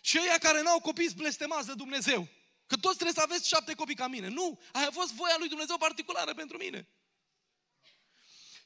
[0.00, 2.28] Și ăia care n-au copii sunt blestemați de Dumnezeu.
[2.68, 4.28] Că toți trebuie să aveți șapte copii ca mine.
[4.28, 6.88] Nu, aia a fost voia lui Dumnezeu particulară pentru mine.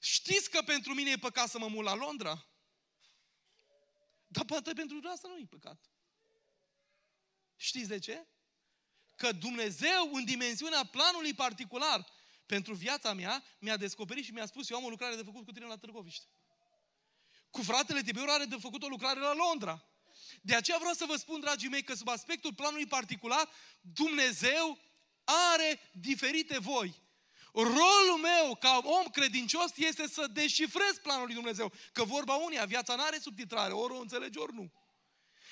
[0.01, 2.47] Știți că pentru mine e păcat să mă mut la Londra?
[4.27, 5.91] Dar poate pentru dumneavoastră nu e păcat.
[7.57, 8.27] Știți de ce?
[9.17, 12.07] Că Dumnezeu, în dimensiunea planului particular,
[12.47, 15.53] pentru viața mea, mi-a descoperit și mi-a spus, eu am o lucrare de făcut cu
[15.53, 16.27] tine la Târgoviște.
[17.51, 19.92] Cu fratele Tiberiu are de făcut o lucrare la Londra.
[20.45, 23.49] De aceea vreau să vă spun, dragii mei, că sub aspectul planului particular,
[23.81, 24.79] Dumnezeu
[25.25, 27.01] are diferite voi.
[27.53, 31.73] Rolul meu ca om credincios este să deșifrez planul lui Dumnezeu.
[31.93, 34.73] Că vorba unia, viața nu are subtitrare, ori o înțelegi, ori nu.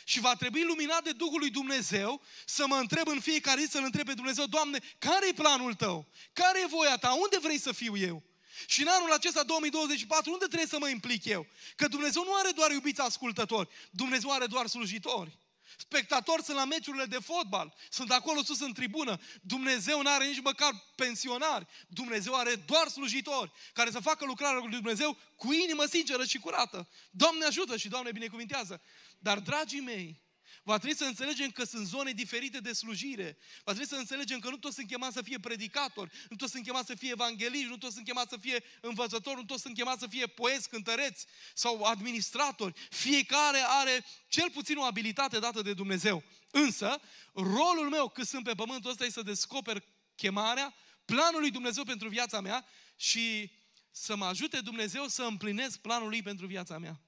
[0.04, 3.84] Și va trebui luminat de Duhul lui Dumnezeu să mă întreb în fiecare zi, să-L
[3.84, 6.08] întreb pe Dumnezeu, Doamne, care e planul Tău?
[6.32, 7.12] Care e voia Ta?
[7.12, 8.29] Unde vrei să fiu eu?
[8.66, 11.46] Și în anul acesta 2024, unde trebuie să mă implic eu?
[11.76, 15.38] Că Dumnezeu nu are doar iubiți ascultători, Dumnezeu are doar slujitori.
[15.76, 19.20] Spectatori sunt la meciurile de fotbal, sunt acolo sus în tribună.
[19.42, 21.66] Dumnezeu nu are nici măcar pensionari.
[21.88, 26.88] Dumnezeu are doar slujitori care să facă lucrarea lui Dumnezeu cu inimă sinceră și curată.
[27.10, 28.82] Doamne ajută și Doamne binecuvintează.
[29.18, 30.22] Dar, dragii mei,
[30.62, 33.38] Va trebui să înțelegem că sunt zone diferite de slujire.
[33.64, 36.64] Va trebui să înțelegem că nu toți sunt chemați să fie predicatori, nu toți sunt
[36.64, 40.00] chemați să fie evangeliști, nu toți sunt chemați să fie învățători, nu toți sunt chemați
[40.00, 42.80] să fie poeți, cântăreți sau administratori.
[42.90, 46.22] Fiecare are cel puțin o abilitate dată de Dumnezeu.
[46.50, 47.00] Însă,
[47.32, 52.08] rolul meu cât sunt pe pământul ăsta este să descoper chemarea, planul lui Dumnezeu pentru
[52.08, 53.52] viața mea și
[53.90, 57.00] să mă ajute Dumnezeu să împlinesc planul lui pentru viața mea.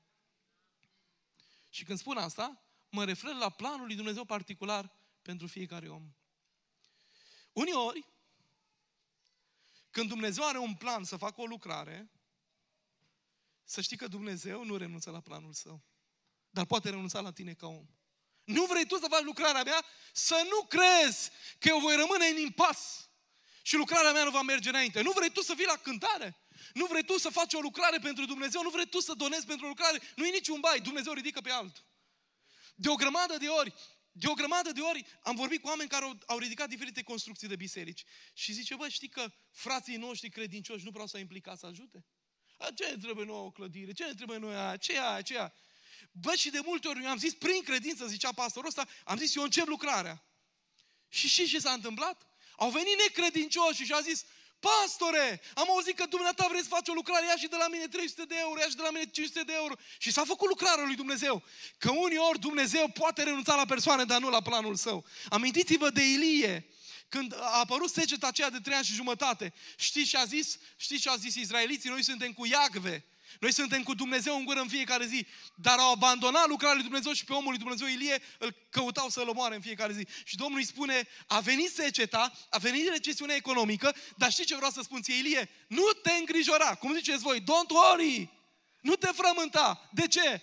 [1.70, 2.62] Și când spun asta,
[2.92, 6.12] mă refer la planul lui Dumnezeu particular pentru fiecare om.
[7.52, 8.07] Uneori,
[9.90, 12.11] când Dumnezeu are un plan să facă o lucrare,
[13.64, 15.83] să știi că Dumnezeu nu renunță la planul său.
[16.50, 17.87] Dar poate renunța la tine ca om.
[18.44, 19.85] Nu vrei tu să faci lucrarea mea?
[20.12, 23.11] Să nu crezi că eu voi rămâne în impas
[23.62, 25.02] și lucrarea mea nu va merge înainte.
[25.02, 26.37] Nu vrei tu să vii la cântare?
[26.74, 28.62] Nu vrei tu să faci o lucrare pentru Dumnezeu?
[28.62, 30.00] Nu vrei tu să donezi pentru o lucrare?
[30.16, 30.81] Nu e niciun bai.
[30.81, 31.85] Dumnezeu ridică pe altul.
[32.74, 33.74] De o grămadă de ori,
[34.12, 37.48] de o grămadă de ori am vorbit cu oameni care au, au ridicat diferite construcții
[37.48, 38.04] de biserici.
[38.32, 42.04] Și zice, bă, știi că frații noștri credincioși nu vreau să implicați să ajute?
[42.58, 43.92] A, ce ne trebuie nouă o clădire?
[43.92, 44.76] Ce ne trebuie noi aia?
[44.76, 45.22] Ce aia?
[45.22, 45.54] Ce aia?
[46.11, 49.35] Bă, și de multe ori eu am zis, prin credință, zicea pastorul ăsta, am zis,
[49.35, 50.24] eu încep lucrarea.
[51.08, 52.26] Și și ce s-a întâmplat?
[52.56, 54.24] Au venit necredincioși și au zis,
[54.66, 57.87] Pastore, am auzit că dumneata vreți să faci o lucrare, ia și de la mine
[57.87, 59.75] 300 de euro, ia și de la mine 500 de euro.
[59.98, 61.42] Și s-a făcut lucrarea lui Dumnezeu.
[61.79, 65.05] Că uneori Dumnezeu poate renunța la persoane, dar nu la planul său.
[65.29, 66.66] Amintiți-vă de Ilie,
[67.09, 69.53] când a apărut seceta aceea de trei ani și jumătate.
[69.77, 70.59] Știți ce a zis?
[70.77, 71.90] Știți ce a zis izraeliții?
[71.90, 73.05] Noi suntem cu Iagve.
[73.40, 77.12] Noi suntem cu Dumnezeu în gură în fiecare zi, dar au abandonat lucrarea lui Dumnezeu
[77.12, 80.07] și pe omul lui Dumnezeu Ilie îl căutau să-l omoare în fiecare zi.
[80.25, 84.71] Și Domnul îi spune, a venit seceta, a venit recesiunea economică, dar știi ce vreau
[84.71, 85.51] să spun ție, Ilie?
[85.68, 88.31] Nu te îngrijora, cum ziceți voi, don't worry,
[88.81, 89.88] nu te frământa.
[89.92, 90.42] De ce?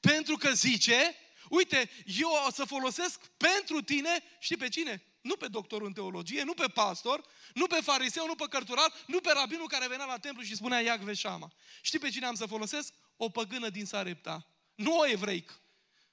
[0.00, 1.14] Pentru că zice,
[1.48, 5.02] uite, eu o să folosesc pentru tine, știi pe cine?
[5.26, 9.20] Nu pe doctorul în teologie, nu pe pastor, nu pe fariseu, nu pe cărturar, nu
[9.20, 11.52] pe rabinul care venea la templu și spunea Iacve Shama.
[11.82, 12.92] Știi pe cine am să folosesc?
[13.16, 14.46] O păgână din Sarepta.
[14.74, 15.60] Nu o evreic.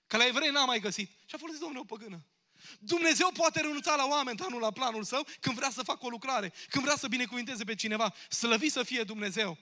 [0.08, 1.10] Că la evrei n-am mai găsit.
[1.26, 2.26] Și a folosit Domnul o păgână.
[2.80, 6.10] Dumnezeu poate renunța la oameni, dar nu la planul său, când vrea să facă o
[6.10, 8.13] lucrare, când vrea să binecuvinteze pe cineva.
[8.30, 9.58] Slăvi să fie Dumnezeu.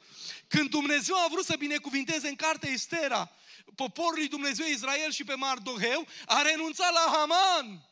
[0.47, 3.31] Când Dumnezeu a vrut să binecuvinteze în cartea Estera
[3.75, 7.90] poporul lui Dumnezeu Israel și pe Mardoheu, a renunțat la Haman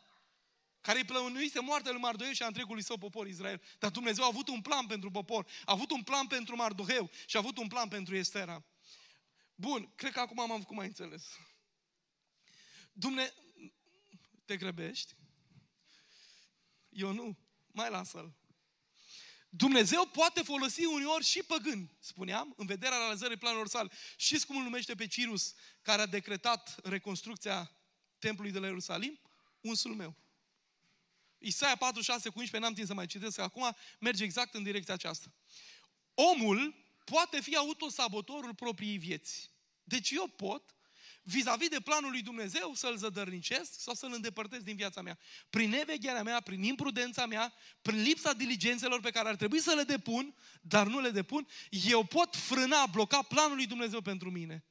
[0.89, 3.61] care îi plănuise moartea lui Mardoheu și a întregului său popor Israel.
[3.79, 7.35] Dar Dumnezeu a avut un plan pentru popor, a avut un plan pentru Mardoheu și
[7.35, 8.63] a avut un plan pentru Estera.
[9.55, 11.23] Bun, cred că acum am făcut mai înțeles.
[12.93, 13.33] Dumne...
[14.45, 15.13] Te grăbești?
[16.89, 17.37] Eu nu.
[17.71, 18.33] Mai lasă-l.
[19.49, 23.91] Dumnezeu poate folosi uneori și păgâni, spuneam, în vederea realizării planurilor sale.
[24.17, 27.71] Știți cum îl numește pe Cirus, care a decretat reconstrucția
[28.19, 29.19] templului de la Ierusalim?
[29.61, 30.15] Unsul meu.
[31.39, 34.93] Isaia 4, 6 cu 11, n-am timp să mai citesc acum, merge exact în direcția
[34.93, 35.33] aceasta.
[36.13, 39.51] Omul poate fi autosabotorul propriei vieți.
[39.83, 40.73] Deci eu pot
[41.23, 45.17] vis-a-vis de planul lui Dumnezeu să-l zădărnicesc sau să-l îndepărtez din viața mea.
[45.49, 49.83] Prin nevegherea mea, prin imprudența mea, prin lipsa diligențelor pe care ar trebui să le
[49.83, 54.63] depun, dar nu le depun, eu pot frâna, bloca planul lui Dumnezeu pentru mine.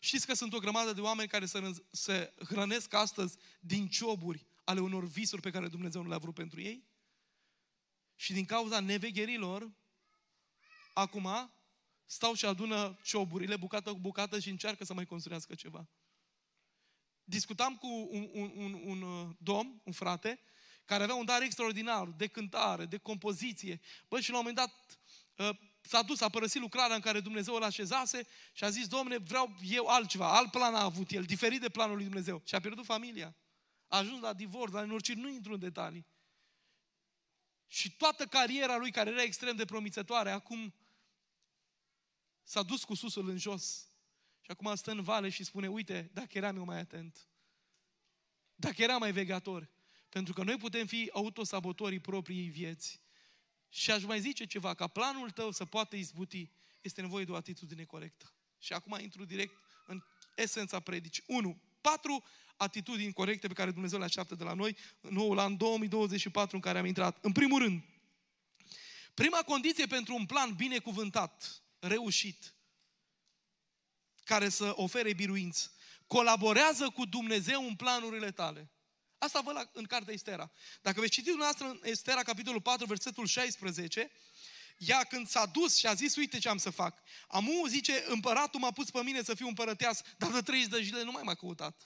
[0.00, 4.80] Știți că sunt o grămadă de oameni care se, se hrănesc astăzi din cioburi ale
[4.80, 6.84] unor visuri pe care Dumnezeu nu le-a vrut pentru ei?
[8.16, 9.70] Și din cauza nevegherilor,
[10.94, 11.52] acum
[12.04, 15.88] stau și adună cioburile bucată cu bucată și încearcă să mai construiască ceva.
[17.24, 20.40] Discutam cu un, un, un, un uh, domn, un frate,
[20.84, 23.80] care avea un dar extraordinar de cântare, de compoziție.
[24.08, 24.98] Bă, și la un moment dat
[25.36, 29.18] uh, s-a dus, a părăsit lucrarea în care Dumnezeu îl așezase și a zis, Domne,
[29.18, 32.42] vreau eu altceva, alt plan a avut el, diferit de planul lui Dumnezeu.
[32.44, 33.36] Și a pierdut familia.
[33.88, 36.06] A ajuns la divorț, la nenorociri, nu intru în detalii.
[37.66, 40.74] Și toată cariera lui, care era extrem de promițătoare, acum
[42.42, 43.88] s-a dus cu susul în jos
[44.40, 47.28] și acum stă în vale și spune, uite, dacă eram eu mai atent,
[48.54, 49.70] dacă eram mai vegator,
[50.08, 53.00] pentru că noi putem fi autosabotorii propriei vieți.
[53.68, 57.36] Și aș mai zice ceva, ca planul tău să poată izbuti, este nevoie de o
[57.36, 58.32] atitudine corectă.
[58.58, 59.54] Și acum intru direct
[59.86, 60.02] în
[60.34, 61.24] esența predicii.
[61.26, 61.62] 1.
[61.80, 62.24] Patru
[62.58, 66.62] atitudini corecte pe care Dumnezeu le așteaptă de la noi în noul an 2024 în
[66.62, 67.18] care am intrat.
[67.24, 67.82] În primul rând,
[69.14, 72.54] prima condiție pentru un plan binecuvântat reușit,
[74.24, 75.72] care să ofere biruință.
[76.06, 78.70] Colaborează cu Dumnezeu în planurile tale.
[79.18, 80.50] Asta văd la, în cartea Estera.
[80.82, 84.10] Dacă veți citi dumneavoastră în Estera, capitolul 4, versetul 16,
[84.78, 87.02] ea când s-a dus și a zis, uite ce am să fac.
[87.28, 91.02] Amu zice, împăratul m-a pus pe mine să fiu împărăteas, dar de 30 de zile
[91.02, 91.82] nu mai m-a căutat.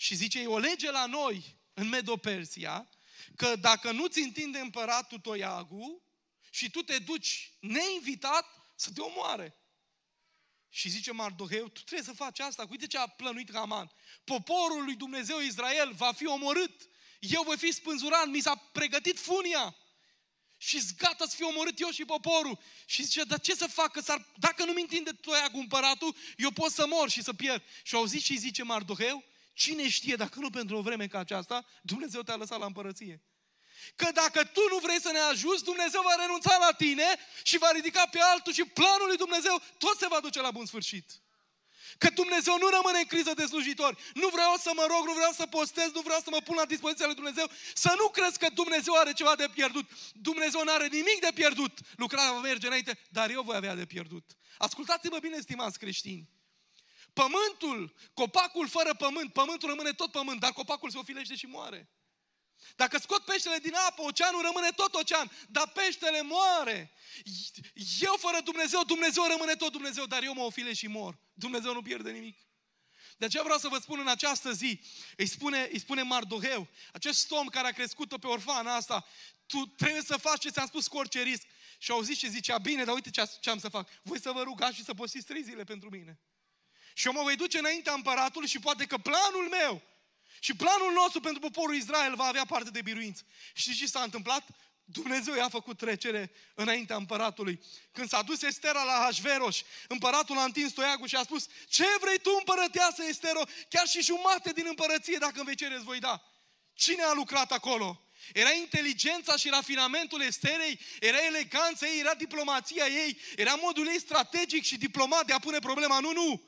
[0.00, 2.88] Și zice, e o lege la noi, în Medopersia,
[3.36, 6.02] că dacă nu-ți întinde împăratul Toiagu,
[6.50, 9.56] și tu te duci neinvitat să te omoare.
[10.68, 12.66] Și zice Mardoheu, tu trebuie să faci asta.
[12.70, 13.90] Uite ce a plănuit Haman.
[14.24, 16.88] Poporul lui Dumnezeu Israel va fi omorât.
[17.18, 19.76] Eu voi fi spânzurat, mi s-a pregătit funia.
[20.56, 22.58] Și gata să fiu omorât eu și poporul.
[22.86, 23.92] Și zice, dar ce să fac?
[23.92, 27.62] Că s-ar, dacă nu-mi întinde toia cu împăratul, eu pot să mor și să pierd.
[27.82, 29.24] Și au zis și zice Mardoheu,
[29.58, 33.22] cine știe, dacă nu pentru o vreme ca aceasta, Dumnezeu te-a lăsat la împărăție.
[33.96, 37.08] Că dacă tu nu vrei să ne ajuți, Dumnezeu va renunța la tine
[37.42, 40.66] și va ridica pe altul și planul lui Dumnezeu tot se va duce la bun
[40.66, 41.06] sfârșit.
[41.98, 43.96] Că Dumnezeu nu rămâne în criză de slujitori.
[44.14, 46.64] Nu vreau să mă rog, nu vreau să postez, nu vreau să mă pun la
[46.64, 47.46] dispoziția lui Dumnezeu.
[47.74, 49.86] Să nu crezi că Dumnezeu are ceva de pierdut.
[50.12, 51.72] Dumnezeu nu are nimic de pierdut.
[51.96, 54.24] Lucrarea va merge înainte, dar eu voi avea de pierdut.
[54.58, 56.37] Ascultați-mă bine, stimați creștini.
[57.22, 61.90] Pământul, copacul fără pământ, pământul rămâne tot pământ, dar copacul se ofilește și moare.
[62.76, 66.92] Dacă scot peștele din apă, oceanul rămâne tot ocean, dar peștele moare.
[68.00, 71.18] Eu fără Dumnezeu, Dumnezeu rămâne tot Dumnezeu, dar eu mă ofile și mor.
[71.32, 72.38] Dumnezeu nu pierde nimic.
[73.16, 74.80] De aceea vreau să vă spun în această zi,
[75.16, 79.06] îi spune, îi spune Mardoheu, acest om care a crescut-o pe orfana asta,
[79.46, 81.42] tu trebuie să faci ce ți-am spus cu orice risc.
[81.78, 83.88] Și au zis și zicea, bine, dar uite ce, ce am să fac.
[84.02, 86.20] Voi să vă rugați și să postiți trei zile pentru mine.
[86.98, 89.82] Și eu mă voi duce înaintea împăratului și poate că planul meu
[90.38, 93.22] și planul nostru pentru poporul Israel va avea parte de biruință.
[93.52, 94.46] Și ce s-a întâmplat?
[94.84, 97.60] Dumnezeu i-a făcut trecere înaintea împăratului.
[97.92, 102.18] Când s-a dus Estera la Hashverosh, împăratul a întins toiagul și a spus, ce vrei
[102.18, 103.40] tu împărăteasă, Estero?
[103.68, 106.22] Chiar și jumate din împărăție, dacă îmi vei cere, îți voi da.
[106.74, 108.02] Cine a lucrat acolo?
[108.32, 114.64] Era inteligența și rafinamentul Esterei, era eleganța ei, era diplomația ei, era modul ei strategic
[114.64, 116.00] și diplomat de a pune problema.
[116.00, 116.47] Nu, nu!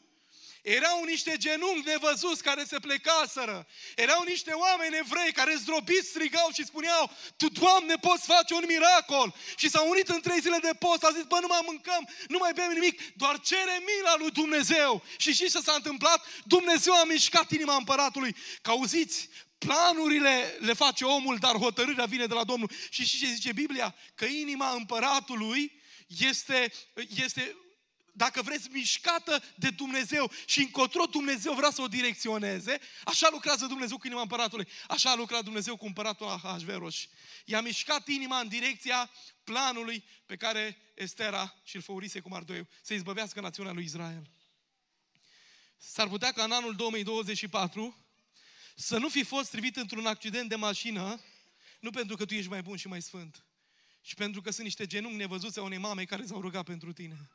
[0.63, 3.67] Erau niște genunchi nevăzuți care se plecaseră.
[3.97, 9.35] Erau niște oameni evrei care zdrobiți strigau și spuneau Tu, Doamne, poți face un miracol.
[9.57, 11.05] Și s-au unit în trei zile de post.
[11.05, 15.03] A zis, bă, nu mai mâncăm, nu mai bem nimic, doar cere mila lui Dumnezeu.
[15.17, 16.25] Și și ce s-a întâmplat?
[16.45, 18.37] Dumnezeu a mișcat inima împăratului.
[18.63, 22.71] Că auziți, planurile le face omul, dar hotărârea vine de la Domnul.
[22.91, 23.95] Și și ce zice Biblia?
[24.15, 25.81] Că inima împăratului
[26.19, 26.73] este,
[27.25, 27.57] este
[28.13, 33.99] dacă vreți, mișcată de Dumnezeu și încotro Dumnezeu vrea să o direcționeze, așa lucrează Dumnezeu
[33.99, 34.69] cu inima împăratului.
[34.89, 37.09] Așa a lucrat Dumnezeu cu împăratul Ahasveros.
[37.45, 39.11] I-a mișcat inima în direcția
[39.45, 44.31] planului pe care Estera și-l făurise cu Mardoiu, să izbăvească națiunea lui Israel.
[45.77, 47.97] S-ar putea ca în anul 2024
[48.75, 51.21] să nu fi fost trivit într-un accident de mașină
[51.81, 53.45] Nu pentru că tu ești mai bun și mai sfânt,
[54.01, 57.31] ci pentru că sunt niște genunchi nevăzuți a unei mame care s-au rugat pentru tine.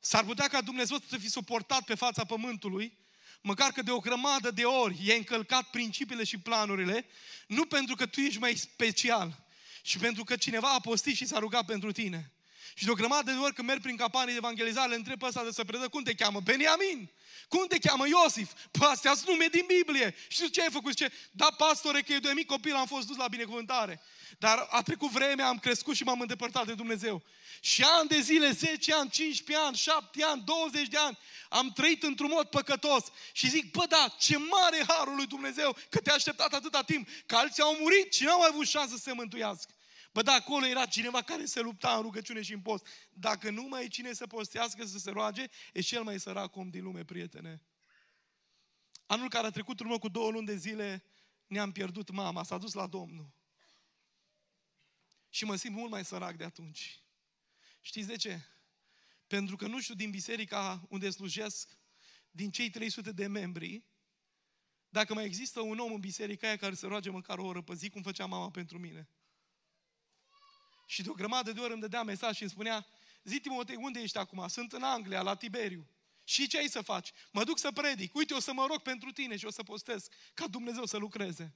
[0.00, 2.98] S-ar putea ca Dumnezeu să fi suportat pe fața pământului,
[3.40, 7.06] măcar că de o grămadă de ori i-a încălcat principiile și planurile,
[7.46, 9.48] nu pentru că tu ești mai special,
[9.82, 12.32] și pentru că cineva a postit și s-a rugat pentru tine.
[12.74, 15.26] Și de o grămadă de ori când merg prin campanii de evangelizare, le întreb pe
[15.26, 16.40] ăsta de să predă, cum te cheamă?
[16.40, 17.10] Beniamin!
[17.48, 18.06] Cum te cheamă?
[18.06, 18.52] Iosif!
[18.70, 20.14] Păi astea sunt nume din Biblie!
[20.28, 20.94] Și tu ce ai făcut?
[20.94, 21.12] Ce?
[21.30, 24.00] Da, pastore, că eu de mic copil am fost dus la binecuvântare.
[24.38, 27.22] Dar a trecut vremea, am crescut și m-am îndepărtat de Dumnezeu.
[27.60, 31.18] Și ani de zile, 10 ani, 15 ani, 7 ani, 20 de ani,
[31.48, 33.04] am trăit într-un mod păcătos.
[33.32, 37.36] Și zic, bă, da, ce mare harul lui Dumnezeu că te-a așteptat atâta timp, că
[37.36, 39.72] alții au murit și n-au mai avut șansă să se mântuiască.
[40.12, 42.86] Bă, da, acolo era cineva care se lupta în rugăciune și în post.
[43.10, 46.70] Dacă nu mai e cine să postească, să se roage, e cel mai sărac om
[46.70, 47.62] din lume, prietene.
[49.06, 51.04] Anul care a trecut urmă cu două luni de zile,
[51.46, 53.30] ne-am pierdut mama, s-a dus la Domnul.
[55.28, 57.02] Și mă simt mult mai sărac de atunci.
[57.80, 58.40] Știți de ce?
[59.26, 61.78] Pentru că nu știu din biserica unde slujesc,
[62.30, 63.84] din cei 300 de membri,
[64.88, 67.74] dacă mai există un om în biserica aia care se roage măcar o oră pe
[67.74, 69.08] zi, cum făcea mama pentru mine.
[70.90, 72.86] Și de o grămadă de ori îmi dădea mesaj și îmi spunea,
[73.24, 74.48] zi Timotei, unde ești acum?
[74.48, 75.86] Sunt în Anglia, la Tiberiu.
[76.24, 77.12] Și ce ai să faci?
[77.30, 78.14] Mă duc să predic.
[78.14, 81.54] Uite, o să mă rog pentru tine și o să postez ca Dumnezeu să lucreze.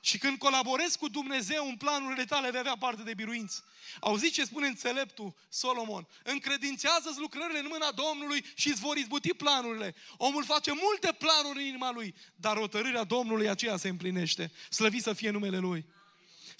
[0.00, 3.64] Și când colaborezi cu Dumnezeu în planurile tale, vei avea parte de biruință.
[4.00, 6.06] Auziți ce spune înțeleptul Solomon?
[6.22, 9.94] Încredințează-ți lucrările în mâna Domnului și îți vor izbuti planurile.
[10.16, 14.52] Omul face multe planuri în inima lui, dar hotărârea Domnului aceea se împlinește.
[14.70, 15.86] Slăvit să fie numele Lui.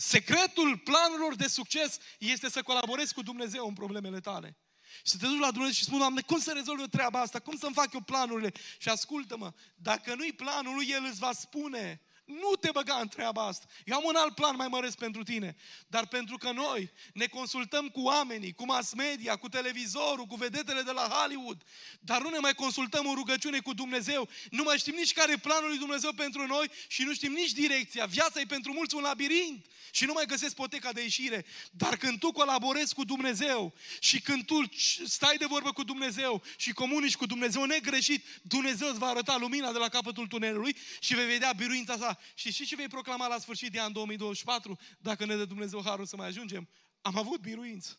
[0.01, 4.57] Secretul planurilor de succes este să colaborezi cu Dumnezeu în problemele tale.
[4.83, 7.39] Și să te duci la Dumnezeu și spui, Doamne, cum să rezolv eu treaba asta?
[7.39, 8.53] Cum să-mi fac eu planurile?
[8.79, 13.47] Și ascultă-mă, dacă nu-i planul lui, El îți va spune nu te băga în treaba
[13.47, 13.67] asta.
[13.85, 15.57] Eu am un alt plan mai măresc pentru tine.
[15.87, 20.83] Dar pentru că noi ne consultăm cu oamenii, cu mass media, cu televizorul, cu vedetele
[20.83, 21.63] de la Hollywood,
[22.01, 25.37] dar nu ne mai consultăm în rugăciune cu Dumnezeu, nu mai știm nici care e
[25.37, 28.05] planul lui Dumnezeu pentru noi și nu știm nici direcția.
[28.05, 31.45] Viața e pentru mulți un labirint și nu mai găsesc poteca de ieșire.
[31.71, 34.63] Dar când tu colaborezi cu Dumnezeu și când tu
[35.05, 39.73] stai de vorbă cu Dumnezeu și comunici cu Dumnezeu negreșit, Dumnezeu îți va arăta lumina
[39.73, 43.39] de la capătul tunelului și vei vedea biruința sa și știi ce vei proclama la
[43.39, 46.69] sfârșit de an 2024, dacă ne dă Dumnezeu harul să mai ajungem?
[47.01, 47.99] Am avut biruință.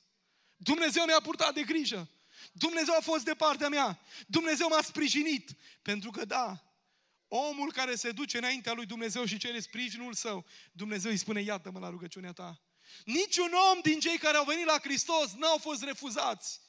[0.55, 2.09] Dumnezeu ne-a purtat de grijă.
[2.51, 3.99] Dumnezeu a fost de partea mea.
[4.27, 5.55] Dumnezeu m-a sprijinit.
[5.81, 6.63] Pentru că da,
[7.27, 11.79] omul care se duce înaintea lui Dumnezeu și cere sprijinul său, Dumnezeu îi spune, iată-mă
[11.79, 12.61] la rugăciunea ta.
[13.05, 16.61] Niciun om din cei care au venit la Hristos n-au fost refuzați.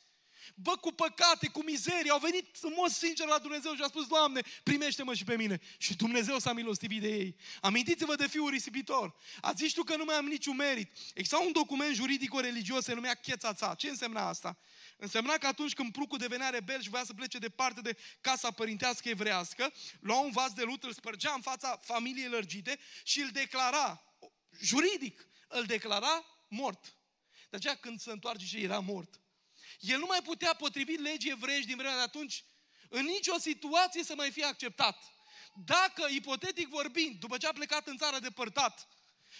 [0.54, 4.06] Bă, cu păcate, cu mizerie, au venit în mod sincer la Dumnezeu și a spus,
[4.06, 5.60] Doamne, primește-mă și pe mine.
[5.78, 7.36] Și Dumnezeu s-a milostivit de ei.
[7.60, 9.14] Amintiți-vă de fiul risipitor.
[9.40, 10.92] Ați zis tu că nu mai am niciun merit.
[11.14, 13.74] Exista un document juridico-religios, se numea chețața.
[13.74, 14.58] Ce însemna asta?
[14.96, 19.08] Însemna că atunci când prucul devenea rebel și voia să plece departe de casa părintească
[19.08, 24.02] evrească, lua un vas de lut, îl spărgea în fața familiei lărgite și îl declara,
[24.60, 26.96] juridic, îl declara mort.
[27.50, 29.21] De aceea când se întoarce și era mort.
[29.82, 32.44] El nu mai putea, potrivit legii evreiești din vremea de atunci,
[32.88, 35.02] în nicio situație să mai fie acceptat.
[35.64, 38.88] Dacă, ipotetic vorbind, după ce a plecat în țară depărtat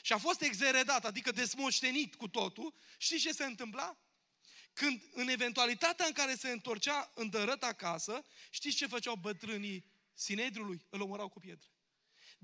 [0.03, 3.97] și a fost exeredat, adică desmoștenit cu totul, știți ce se întâmpla?
[4.72, 10.86] Când, în eventualitatea în care se întorcea îndărât acasă, știți ce făceau bătrânii Sinedrului?
[10.90, 11.71] Îl omorau cu pietre.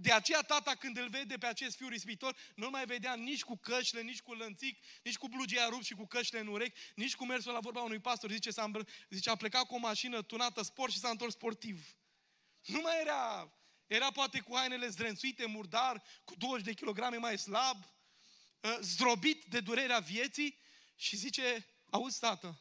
[0.01, 3.57] De aceea tata când îl vede pe acest fiu rispitor, nu mai vedea nici cu
[3.57, 7.25] cășile, nici cu lănțic, nici cu blugia rupt și cu cășile în urechi, nici cu
[7.25, 8.31] mersul la vorba unui pastor.
[8.31, 8.71] Zice, s-a,
[9.11, 11.97] zice, a plecat cu o mașină tunată sport și s-a întors sportiv.
[12.65, 13.53] Nu mai era,
[13.87, 17.85] era poate cu hainele zdrențuite, murdar, cu 20 de kilograme mai slab,
[18.65, 20.59] ă, zdrobit de durerea vieții
[20.97, 22.61] și zice, auzi tată,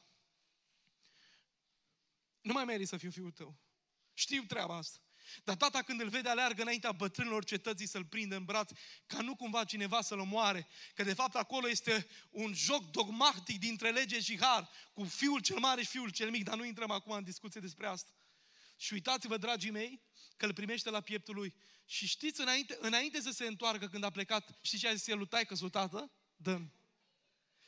[2.42, 3.56] nu mai meri să fiu fiul tău.
[4.14, 5.00] Știu treaba asta.
[5.44, 8.72] Dar tata când îl vede aleargă înaintea bătrânilor cetății să-l prindă în braț,
[9.06, 13.92] ca nu cumva cineva să-l omoare, că de fapt acolo este un joc dogmatic dintre
[13.92, 17.12] lege și har, cu fiul cel mare și fiul cel mic, dar nu intrăm acum
[17.12, 18.12] în discuție despre asta.
[18.78, 20.02] Și uitați-vă, dragii mei,
[20.38, 21.54] că îl primește la pieptul lui.
[21.86, 25.18] Și știți, înainte, înainte să se întoarcă când a plecat, știți ce a zis el
[25.18, 26.12] lui taică su tată?
[26.36, 26.74] Dăm.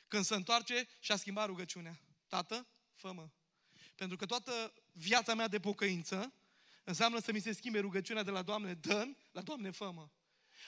[0.07, 1.99] Când se întoarce și a schimbat rugăciunea.
[2.27, 3.29] Tată, fă
[3.95, 6.33] Pentru că toată viața mea de pocăință
[6.89, 10.11] Înseamnă să mi se schimbe rugăciunea de la Doamne, dă la Doamne, fămă.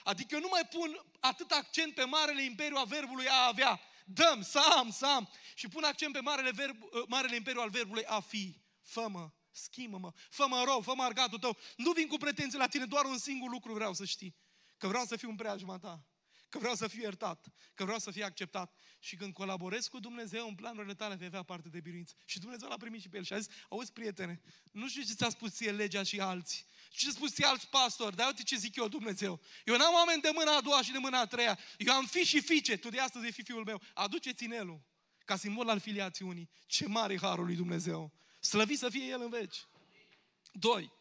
[0.02, 3.80] Adică eu nu mai pun atât accent pe marele imperiu a verbului a avea.
[4.06, 5.28] Dăm, să am, să am.
[5.54, 8.60] Și pun accent pe marele, verb, ă, marele imperiu al verbului a fi.
[8.82, 11.58] Fămă, schimbă-mă, fă-mă rău, fă-mă argatul tău.
[11.76, 14.36] Nu vin cu pretenții la tine, doar un singur lucru vreau să știi.
[14.78, 16.06] că vreau să fiu în preajma ta,
[16.52, 18.74] că vreau să fiu iertat, că vreau să fiu acceptat.
[18.98, 22.14] Și când colaborez cu Dumnezeu în planurile tale, vei avea parte de biruință.
[22.24, 24.40] Și Dumnezeu l-a primit și pe el și a zis, auzi prietene,
[24.72, 28.16] nu știu ce ți-a spus ție legea și alții, ce ți-a spus ție alți pastori,
[28.16, 29.40] dar uite ce zic eu Dumnezeu.
[29.64, 31.58] Eu n-am oameni de mâna a doua și de mâna a treia.
[31.78, 33.82] Eu am fi și fiice, tu de astăzi vei fi fiul meu.
[33.94, 34.82] Aduceți inelul
[35.24, 36.50] ca simbol al filiațiunii.
[36.66, 38.12] Ce mare harul lui Dumnezeu.
[38.40, 39.66] Slăvit să fie El în veci.
[40.52, 40.92] Doi.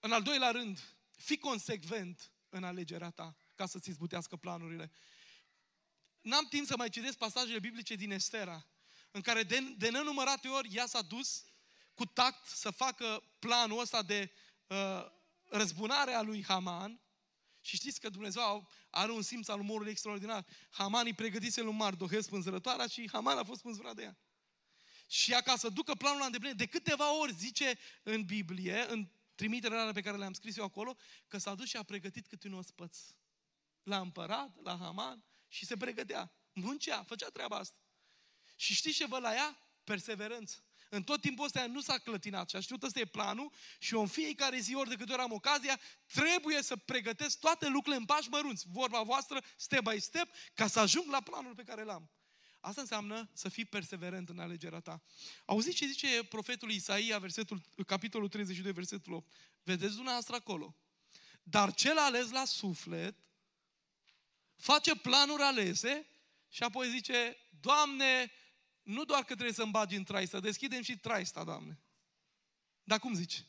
[0.00, 0.97] În al doilea rând,
[1.28, 4.90] fi consecvent în alegerea ta ca să-ți izbutească planurile.
[6.20, 8.66] N-am timp să mai citesc pasajele biblice din Estera,
[9.10, 11.44] în care de, de nenumărate ori ea s-a dus
[11.94, 14.30] cu tact să facă planul ăsta de
[14.66, 15.04] uh,
[15.44, 17.00] răzbunare a lui Haman.
[17.60, 20.46] Și știți că Dumnezeu are un simț al umorului extraordinar.
[20.70, 24.16] Haman îi pregătise lui Mardohe spânzurătoarea și Haman a fost spânzurat de ea.
[25.08, 29.08] Și ea ca să ducă planul la îndeplinire, de câteva ori zice în Biblie, în
[29.38, 30.96] trimiterea pe care le-am scris eu acolo,
[31.28, 32.98] că s-a dus și a pregătit câte un ospăț.
[33.82, 36.32] La împărat, la Haman și se pregătea.
[36.52, 37.78] Muncea, făcea treaba asta.
[38.56, 39.58] Și știți ce vă la ea?
[39.84, 40.64] Perseverență.
[40.90, 44.00] În tot timpul ăsta nu s-a clătinat și a știut ăsta e planul și eu
[44.00, 48.04] în fiecare zi, ori de câte ori am ocazia, trebuie să pregătesc toate lucrurile în
[48.04, 52.10] pași mărunți, vorba voastră, step by step, ca să ajung la planul pe care l-am.
[52.68, 55.02] Asta înseamnă să fii perseverent în alegerea ta.
[55.44, 59.32] Auziți ce zice profetul Isaia, versetul, capitolul 32, versetul 8.
[59.62, 60.76] Vedeți dumneavoastră acolo.
[61.42, 63.16] Dar cel ales la suflet
[64.56, 66.06] face planuri alese
[66.48, 68.30] și apoi zice, Doamne,
[68.82, 71.78] nu doar că trebuie să-mi bagi în traista, deschidem și traista, Doamne.
[72.84, 73.46] Dar cum zice?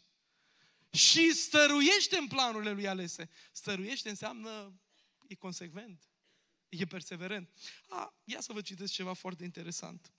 [0.91, 3.29] Și stăruiește în planurile lui alese.
[3.51, 4.79] Stăruiește înseamnă,
[5.27, 6.08] e consecvent,
[6.69, 7.49] e perseverent.
[7.89, 10.13] A, ia să vă citesc ceva foarte interesant.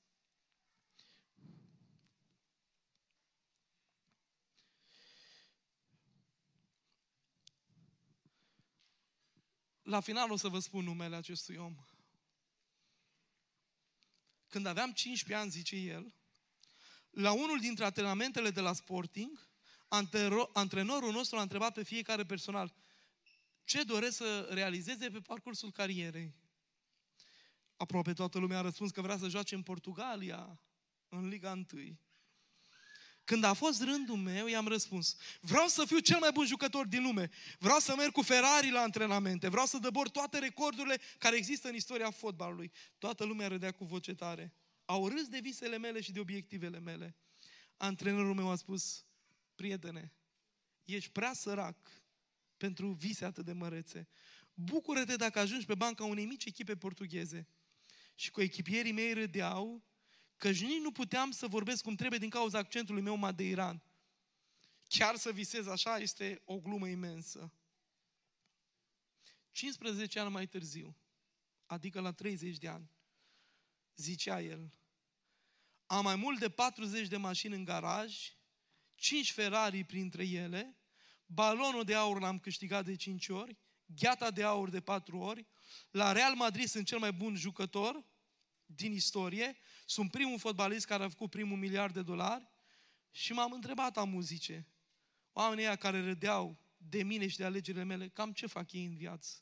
[9.82, 11.76] La final o să vă spun numele acestui om.
[14.48, 16.14] Când aveam 15 ani, zice el,
[17.10, 19.48] la unul dintre antrenamentele de la Sporting,
[20.52, 22.74] antrenorul nostru a întrebat pe fiecare personal
[23.64, 26.34] ce doresc să realizeze pe parcursul carierei.
[27.76, 30.60] Aproape toată lumea a răspuns că vrea să joace în Portugalia,
[31.08, 31.98] în Liga 1.
[33.24, 37.02] Când a fost rândul meu, i-am răspuns, vreau să fiu cel mai bun jucător din
[37.02, 41.68] lume, vreau să merg cu Ferrari la antrenamente, vreau să dăbor toate recordurile care există
[41.68, 42.72] în istoria fotbalului.
[42.98, 44.54] Toată lumea râdea cu voce tare.
[44.84, 47.16] Au râs de visele mele și de obiectivele mele.
[47.76, 49.04] Antrenorul meu a spus,
[49.54, 50.12] prietene,
[50.84, 51.76] ești prea sărac
[52.60, 54.08] pentru vise atât de mărețe.
[54.54, 57.48] Bucură-te dacă ajungi pe banca unei mici echipe portugheze.
[58.14, 59.84] Și cu echipierii mei râdeau
[60.36, 63.82] că nici nu puteam să vorbesc cum trebuie din cauza accentului meu madeiran.
[64.88, 67.52] Chiar să visez așa este o glumă imensă.
[69.50, 70.96] 15 ani mai târziu,
[71.66, 72.90] adică la 30 de ani,
[73.96, 74.72] zicea el,
[75.86, 78.32] am mai mult de 40 de mașini în garaj,
[78.94, 80.79] 5 Ferrari printre ele,
[81.32, 85.46] balonul de aur l-am câștigat de 5 ori, gheata de aur de 4 ori,
[85.90, 88.04] la Real Madrid sunt cel mai bun jucător,
[88.66, 89.56] din istorie,
[89.86, 92.48] sunt primul fotbalist care a făcut primul miliard de dolari
[93.10, 94.66] și m-am întrebat am muzice.
[95.32, 98.96] Oamenii ăia care râdeau de mine și de alegerile mele, cam ce fac ei în
[98.96, 99.36] viață?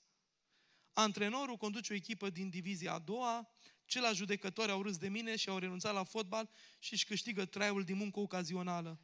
[0.93, 3.51] Antrenorul conduce o echipă din divizia a doua,
[3.85, 7.85] ceilalți judecători au râs de mine și au renunțat la fotbal și își câștigă traiul
[7.85, 9.01] din muncă ocazională.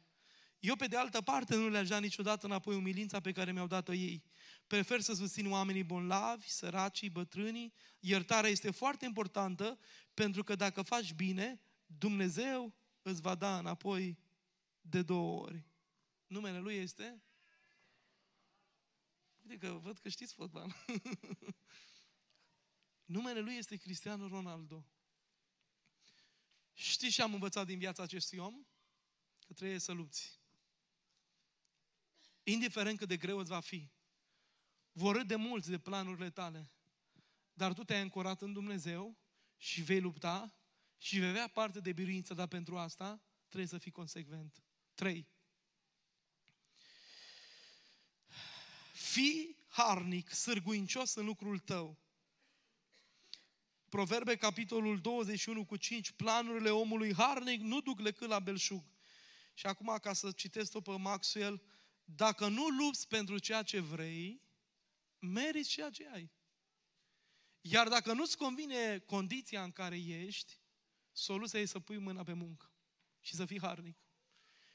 [0.59, 3.93] Eu, pe de altă parte, nu le-aș da niciodată înapoi umilința pe care mi-au dat-o
[3.93, 4.23] ei.
[4.67, 7.73] Prefer să susțin oamenii bonlavi, săracii, bătrânii.
[7.99, 9.79] Iertarea este foarte importantă
[10.13, 14.19] pentru că dacă faci bine, Dumnezeu îți va da înapoi
[14.81, 15.65] de două ori.
[16.27, 17.23] Numele Lui este?
[19.41, 20.75] Uite că văd că știți fotbal.
[23.05, 24.85] Numele Lui este Cristiano Ronaldo.
[26.73, 28.65] Știți ce am învățat din viața acestui om?
[29.47, 30.39] Că trebuie să lupți.
[32.47, 33.89] Indiferent cât de greu îți va fi.
[34.91, 36.69] Vor râde mulți de planurile tale.
[37.53, 39.17] Dar tu te-ai ancorat în Dumnezeu
[39.57, 40.55] și vei lupta
[40.97, 44.63] și vei avea parte de biruință, dar pentru asta trebuie să fii consecvent.
[44.93, 45.27] 3.
[48.93, 51.97] Fii harnic, sârguincios în lucrul tău.
[53.89, 58.83] Proverbe, capitolul 21 cu 5, planurile omului harnic nu duc decât la belșug.
[59.53, 61.61] Și acum, ca să citesc-o pe Maxwell,
[62.05, 64.41] dacă nu lupți pentru ceea ce vrei,
[65.19, 66.31] meriți ceea ce ai.
[67.61, 70.59] Iar dacă nu-ți convine condiția în care ești,
[71.11, 72.71] soluția e să pui mâna pe muncă
[73.19, 73.97] și să fii harnic.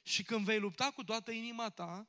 [0.02, 2.08] Și când vei lupta cu toată inima ta,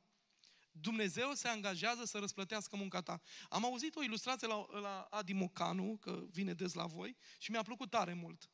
[0.72, 3.20] Dumnezeu se angajează să răsplătească munca ta.
[3.48, 7.62] Am auzit o ilustrație la, la Adi Mocanu, că vine des la voi, și mi-a
[7.62, 8.50] plăcut tare mult.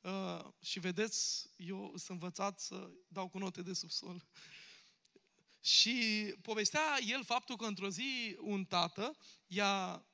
[0.00, 4.24] Uh, și vedeți, eu sunt învățat să dau cu note de subsol.
[5.64, 5.94] Și
[6.42, 10.06] povestea el faptul că într-o zi un tată i-a,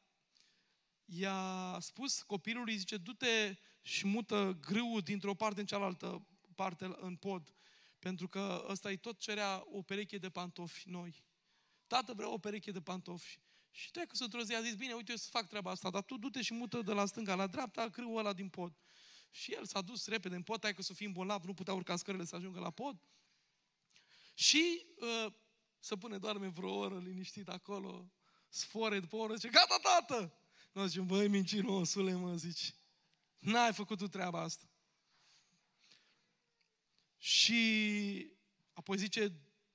[1.04, 7.54] i-a spus copilului, zice, du-te și mută grâul dintr-o parte în cealaltă parte în pod,
[7.98, 11.24] pentru că ăsta îi tot cerea o pereche de pantofi noi.
[11.86, 13.38] Tată, vreau o pereche de pantofi.
[13.70, 16.02] Și te că într-o zi a zis, bine, uite, eu să fac treaba asta, dar
[16.02, 18.78] tu du-te și mută de la stânga la dreapta grâul ăla din pod.
[19.30, 22.24] Și el s-a dus repede în pod, că să fim bolnav, nu putea urca scările
[22.24, 23.02] să ajungă la pod.
[24.40, 25.32] Și uh,
[25.78, 28.12] să pune doarme vreo oră liniștit acolo,
[28.48, 30.34] sfore după o oră, zice, gata, tată!
[30.72, 32.74] Nu zice, băi, mincinosule, mă, zici,
[33.38, 34.70] n-ai făcut tu treaba asta.
[37.18, 38.32] Și
[38.72, 39.28] apoi zice,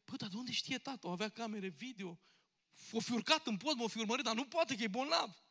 [0.05, 1.07] bă, dar de unde știe tată?
[1.07, 2.19] O avea camere video,
[2.91, 5.43] o fi urcat în pod, m-o fi urmărit, dar nu poate că e bolnav.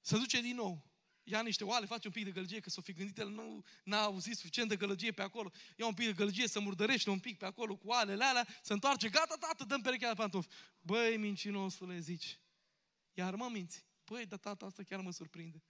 [0.00, 0.87] Se duce din nou
[1.30, 4.02] ia niște oale, face un pic de gălăgie, că s-o fi gândit, el nu n-a
[4.02, 7.38] auzit suficient de gălăgie pe acolo, ia un pic de gălăgie, să murdărește un pic
[7.38, 10.48] pe acolo cu oalele alea, se întoarce, gata, tată, dăm perechea de pantofi.
[10.80, 12.38] Băi, mincinosule, zici,
[13.12, 13.86] iar mă minți.
[14.04, 15.62] Băi, dar tata, asta chiar mă surprinde.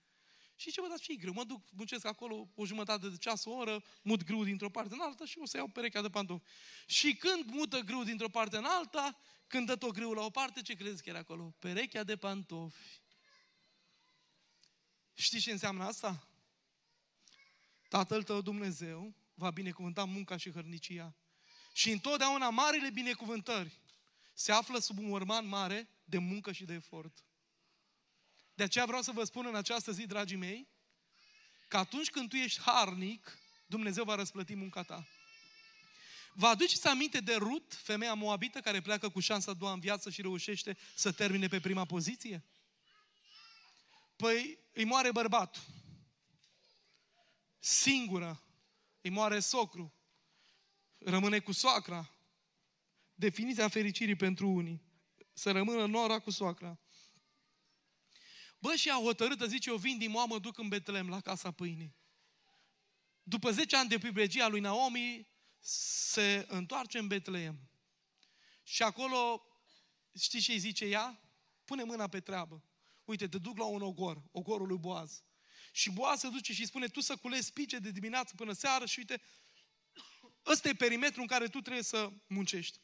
[0.61, 1.33] Și ce mă dați, ce greu?
[1.33, 5.01] Mă duc, muncesc acolo o jumătate de ceas, o oră, mut grâu dintr-o parte în
[5.01, 6.45] alta și o să iau perechea de pantofi.
[6.87, 10.63] Și când mută grâu dintr-o parte în alta, când dă tot grâul la o parte,
[10.63, 11.55] ce crezi că era acolo?
[11.59, 13.01] Perechea de pantofi.
[15.21, 16.27] Știi ce înseamnă asta?
[17.89, 21.15] Tatăl tău Dumnezeu va binecuvânta munca și hărnicia.
[21.73, 23.79] Și întotdeauna marile binecuvântări
[24.35, 27.25] se află sub un urman mare de muncă și de efort.
[28.55, 30.69] De aceea vreau să vă spun în această zi, dragii mei,
[31.69, 35.07] că atunci când tu ești harnic, Dumnezeu va răsplăti munca ta.
[36.33, 40.11] Vă aduceți aminte de Rut, femeia moabită care pleacă cu șansa a doua în viață
[40.11, 42.45] și reușește să termine pe prima poziție?
[44.19, 45.63] Păi îi moare bărbatul.
[47.59, 48.43] Singură.
[49.01, 49.95] Îi moare socru.
[50.99, 52.11] Rămâne cu soacra.
[53.15, 54.83] Definiția fericirii pentru unii.
[55.33, 56.79] Să rămână nora cu soacra.
[58.59, 61.51] Bă, și a hotărâtă, zice, eu vin din Moa, mă duc în Betlem, la casa
[61.51, 61.97] pâinii.
[63.23, 65.29] După 10 ani de privilegia lui Naomi,
[65.61, 67.71] se întoarce în Betleem.
[68.63, 69.43] Și acolo,
[70.21, 71.21] știți ce îi zice ea?
[71.65, 72.63] Pune mâna pe treabă
[73.11, 75.23] uite, te duc la un ogor, ogorul lui Boaz.
[75.73, 78.99] Și Boaz se duce și spune, tu să culezi pice de dimineață până seară și
[78.99, 79.23] uite,
[80.47, 82.81] ăsta e perimetrul în care tu trebuie să muncești.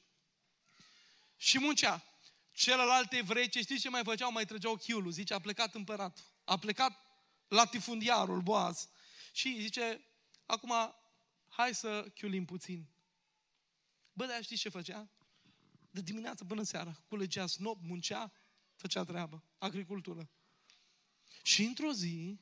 [1.37, 2.05] Și muncea.
[2.53, 4.33] Celelalte evrei, ce știți ce mai făceau?
[4.33, 5.13] Mai trăgeau chiulul.
[5.13, 6.25] Zice, a plecat împăratul.
[6.45, 6.93] A plecat
[7.49, 8.89] latifundiarul Boaz.
[9.33, 10.05] Și zice,
[10.47, 10.73] acum,
[11.49, 12.89] hai să chiulim puțin.
[14.13, 15.09] Bă, dar știți ce făcea?
[15.91, 17.03] De dimineață până seara.
[17.09, 18.33] Culegea snop, muncea,
[18.85, 20.31] făcea treabă, agricultură.
[21.43, 22.39] Și într-o zi,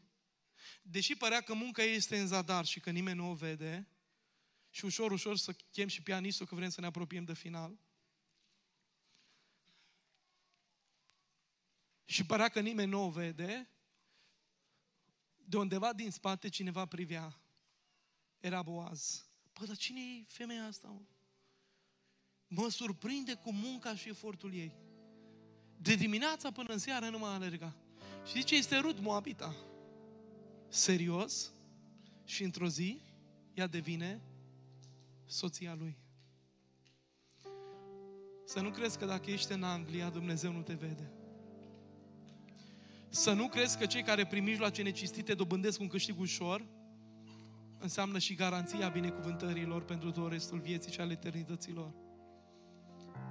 [0.82, 3.88] deși părea că munca ei este în zadar și că nimeni nu o vede,
[4.70, 7.78] și ușor, ușor să chem și pianistul că vrem să ne apropiem de final,
[12.04, 13.68] și părea că nimeni nu o vede,
[15.36, 17.40] de undeva din spate cineva privea.
[18.40, 19.26] Era Boaz.
[19.52, 20.88] Păi, dar cine e femeia asta?
[20.88, 21.00] Mă?
[22.46, 24.90] mă surprinde cu munca și efortul ei.
[25.82, 27.74] De dimineața până în seară nu mai alerga.
[28.26, 29.54] Și zice, este Rut Moabita.
[30.68, 31.52] Serios.
[32.24, 33.00] Și într-o zi,
[33.54, 34.20] ea devine
[35.26, 35.96] soția lui.
[38.44, 41.10] Să nu crezi că dacă ești în Anglia, Dumnezeu nu te vede.
[43.08, 46.66] Să nu crezi că cei care prin mijloace necistite dobândesc un câștig ușor,
[47.78, 52.01] înseamnă și garanția binecuvântărilor pentru tot restul vieții și al eternităților.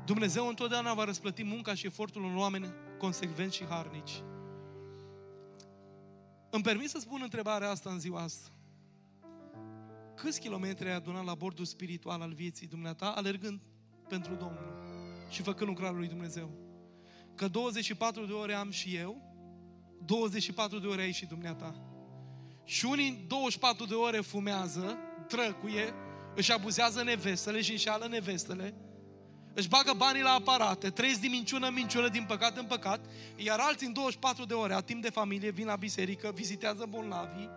[0.06, 4.24] Dumnezeu întotdeauna va răsplăti munca și efortul unor oameni consecvenți și harnici.
[6.49, 8.49] Îmi permis să spun întrebarea asta în ziua asta.
[10.16, 13.60] Câți kilometri ai adunat la bordul spiritual al vieții dumneata, alergând
[14.08, 14.84] pentru Domnul
[15.30, 16.52] și făcând lucrarea lui Dumnezeu?
[17.36, 19.22] Că 24 de ore am și eu,
[20.06, 21.76] 24 de ore ai și dumneata.
[22.64, 24.97] Și unii 24 de ore fumează,
[25.28, 25.93] trăcuie,
[26.36, 28.74] își abuzează nevestele și înșeală nevestele,
[29.54, 32.99] își bagă banii la aparate, trăiesc din minciună în minciună, din păcat în păcat,
[33.36, 37.49] iar alții în 24 de ore, a timp de familie, vin la biserică, vizitează bolnavii,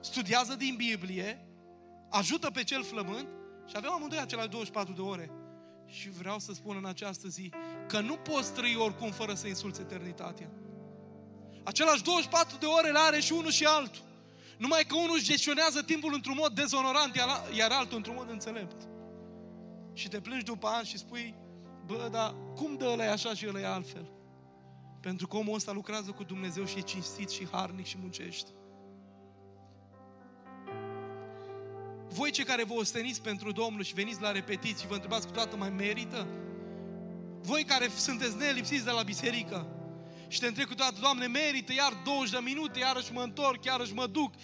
[0.00, 1.46] studiază din Biblie,
[2.10, 3.28] ajută pe cel flământ
[3.66, 5.30] și avem amândoi acele 24 de ore.
[5.86, 7.52] Și vreau să spun în această zi
[7.88, 10.50] că nu poți trăi oricum fără să insulți eternitatea.
[11.64, 14.02] Același 24 de ore le are și unul și altul.
[14.58, 17.14] Numai că unul își gestionează timpul într-un mod dezonorant,
[17.56, 18.88] iar altul într-un mod înțelept
[20.00, 21.34] și te plângi după ani și spui,
[21.86, 24.12] Bă, dar cum dă ăla așa și ăla e altfel?
[25.00, 28.50] Pentru că omul ăsta lucrează cu Dumnezeu și e cinstit și harnic și muncește.
[32.08, 35.32] Voi cei care vă osteniți pentru Domnul și veniți la repetiții și vă întrebați cu
[35.32, 36.26] toată mai merită?
[37.40, 39.66] Voi care sunteți nelipsiți de la biserică
[40.28, 43.94] și te întreb cu toată, Doamne, merită iar 20 de minute, iarăși mă întorc, iarăși
[43.94, 44.34] mă duc,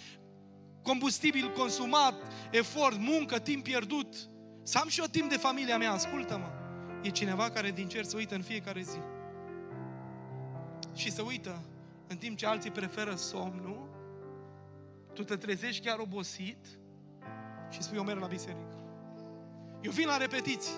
[0.81, 2.13] combustibil consumat,
[2.51, 4.29] efort, muncă, timp pierdut.
[4.67, 6.49] Să am și eu timp de familia mea, ascultă-mă.
[7.01, 8.97] E cineva care din cer se uită în fiecare zi.
[10.95, 11.61] Și se uită
[12.07, 13.89] în timp ce alții preferă somnul,
[15.13, 16.65] tu te trezești chiar obosit
[17.69, 18.77] și spui, eu merg la biserică.
[19.81, 20.75] Eu vin la repetiții.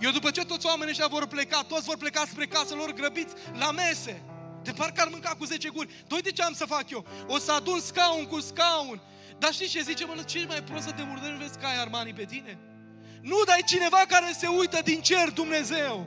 [0.00, 3.34] Eu după ce toți oamenii ăștia vor pleca, toți vor pleca spre casă lor grăbiți
[3.58, 4.22] la mese.
[4.62, 6.04] De parcă ar mânca cu 10 guri.
[6.06, 7.06] Doi de ce am să fac eu?
[7.26, 9.00] O să adun scaun cu scaun.
[9.38, 10.04] Dar știți ce zice?
[10.04, 12.58] Mă, ce mai prost să te murdări, vezi că ai Armani pe tine?
[13.30, 16.06] Nu, dar e cineva care se uită din cer, Dumnezeu.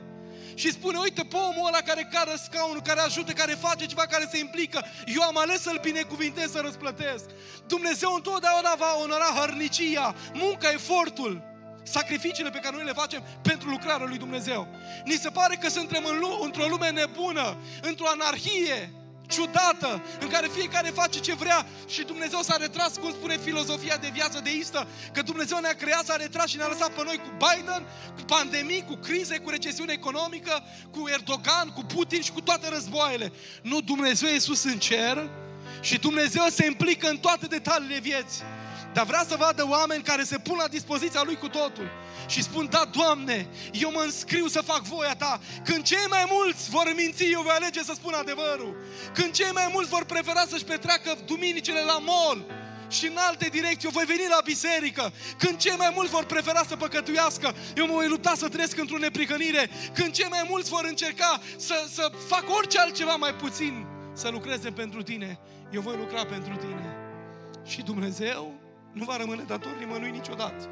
[0.54, 4.38] Și spune, uite, pomul ăla care cară scaunul, care ajută, care face ceva, care se
[4.38, 4.84] implică.
[5.06, 7.24] Eu am ales să-l binecuvintez, să răsplătesc.
[7.66, 11.48] Dumnezeu întotdeauna va onora hărnicia, munca, efortul
[11.82, 14.68] sacrificiile pe care noi le facem pentru lucrarea lui Dumnezeu.
[15.04, 18.92] Ni se pare că suntem în, într-o lume nebună, într-o anarhie
[19.30, 24.10] ciudată, în care fiecare face ce vrea și Dumnezeu s-a retras, cum spune filozofia de
[24.12, 27.86] viață deistă, că Dumnezeu ne-a creat, s-a retras și ne-a lăsat pe noi cu Biden,
[28.16, 33.32] cu pandemii, cu crize, cu recesiune economică, cu Erdogan, cu Putin și cu toate războaiele.
[33.62, 35.30] Nu, Dumnezeu e sus în cer
[35.80, 38.42] și Dumnezeu se implică în toate detaliile vieții.
[38.92, 41.90] Dar vrea să vadă oameni care se pun la dispoziția Lui cu totul
[42.26, 45.40] și spun, da, Doamne, eu mă înscriu să fac voia Ta.
[45.64, 48.76] Când cei mai mulți vor minți, eu voi alege să spun adevărul.
[49.14, 52.44] Când cei mai mulți vor prefera să-și petreacă duminicile la mall,
[52.88, 55.12] și în alte direcții, eu voi veni la biserică.
[55.38, 58.98] Când cei mai mulți vor prefera să păcătuiască, eu mă voi lupta să trăiesc într-o
[58.98, 59.70] neprihănire.
[59.94, 64.70] Când cei mai mulți vor încerca să, să fac orice altceva mai puțin, să lucreze
[64.70, 65.38] pentru tine,
[65.72, 66.96] eu voi lucra pentru tine.
[67.64, 68.59] Și Dumnezeu
[68.92, 70.68] nu va rămâne dator nimănui niciodată.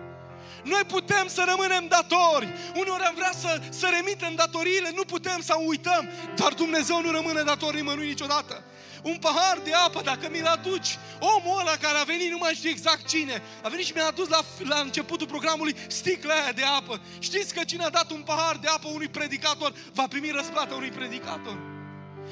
[0.65, 2.49] Noi putem să rămânem datori.
[2.75, 7.43] Uneori am vrea să, să remitem datoriile, nu putem să uităm, dar Dumnezeu nu rămâne
[7.43, 8.65] dator nimănui niciodată.
[9.03, 12.71] Un pahar de apă, dacă mi-l aduci, omul ăla care a venit, nu mai știu
[12.71, 17.01] exact cine, a venit și mi-a adus la, la începutul programului sticla aia de apă.
[17.19, 20.91] Știți că cine a dat un pahar de apă unui predicator va primi răsplata unui
[20.91, 21.78] predicator?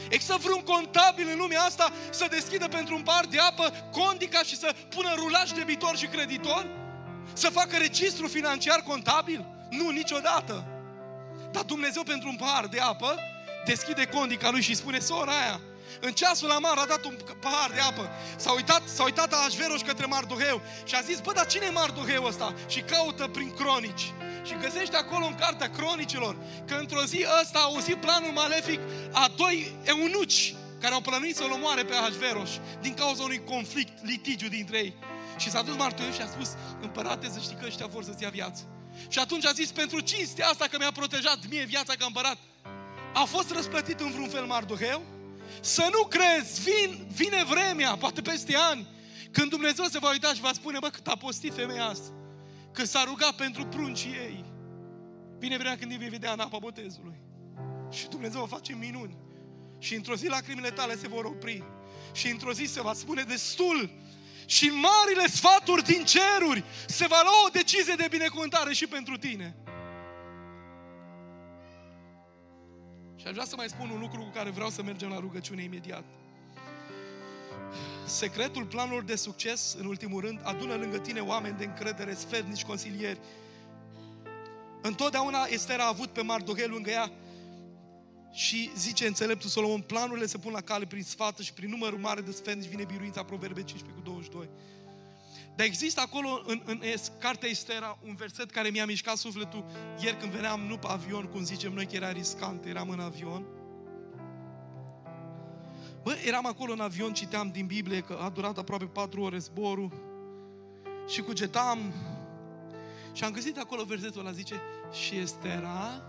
[0.08, 4.56] Există vreun contabil în lumea asta să deschidă pentru un par de apă condica și
[4.56, 6.66] să pună rulaj debitor și creditor?
[7.32, 9.44] Să facă registru financiar contabil?
[9.70, 10.64] Nu, niciodată.
[11.52, 13.18] Dar Dumnezeu pentru un pahar de apă
[13.64, 15.60] deschide condica lui și spune, sora aia,
[16.00, 18.10] în ceasul amar a dat un pahar de apă.
[18.36, 22.24] S-a uitat, s-a uitat Ahasveros către Mardoheu și a zis, bă, dar cine e Mardoheu
[22.24, 22.54] ăsta?
[22.68, 24.12] Și caută prin cronici.
[24.44, 28.80] Și găsește acolo în cartea cronicilor că într-o zi ăsta a auzit planul malefic
[29.12, 34.48] a doi eunuci care au plănuit să-l omoare pe Ahasveros din cauza unui conflict, litigiu
[34.48, 34.94] dintre ei.
[35.36, 36.48] Și s-a dus Mardoheu și a spus,
[36.80, 38.62] împărate să știi că ăștia vor să-ți ia viață.
[39.08, 42.36] Și atunci a zis, pentru cinstea asta că mi-a protejat mie viața ca împărat,
[43.14, 45.02] a fost răsplătit în vreun fel Mardoheu?
[45.60, 48.86] Să nu crezi, vin, vine vremea, poate peste ani,
[49.30, 52.14] când Dumnezeu se va uita și va spune, bă, cât a postit femeia asta.
[52.72, 54.44] Că s-a rugat pentru pruncii ei.
[55.38, 57.20] Vine vremea când îi vei vedea în apa botezului.
[57.90, 59.16] Și Dumnezeu va face minuni.
[59.78, 61.64] Și într-o zi lacrimile tale se vor opri.
[62.12, 63.90] Și într-o zi se va spune destul.
[64.46, 69.16] Și în marile sfaturi din ceruri se va lua o decizie de binecuvântare și pentru
[69.16, 69.56] tine.
[73.26, 75.62] Și aș vrea să mai spun un lucru cu care vreau să mergem la rugăciune
[75.62, 76.04] imediat.
[78.04, 83.18] Secretul planurilor de succes, în ultimul rând, adună lângă tine oameni de încredere, sfernici, consilieri.
[84.82, 87.12] Întotdeauna Estera a avut pe Mardohel lângă ea
[88.32, 92.20] și zice înțeleptul Solomon, planurile se pun la cale prin sfată și prin numărul mare
[92.20, 94.48] de sfernici vine biruința, Proverbe 15 cu 22.
[95.56, 96.80] Dar există acolo în, în
[97.18, 99.64] cartea Estera un verset care mi-a mișcat sufletul
[100.00, 103.46] ieri când veneam nu pe avion, cum zicem noi că era riscant, eram în avion.
[106.02, 109.92] Bă, eram acolo în avion, citeam din Biblie că a durat aproape patru ore zborul
[111.08, 111.78] și cugetam
[113.12, 114.60] și am găsit acolo versetul ăla, zice
[114.92, 116.02] și Estera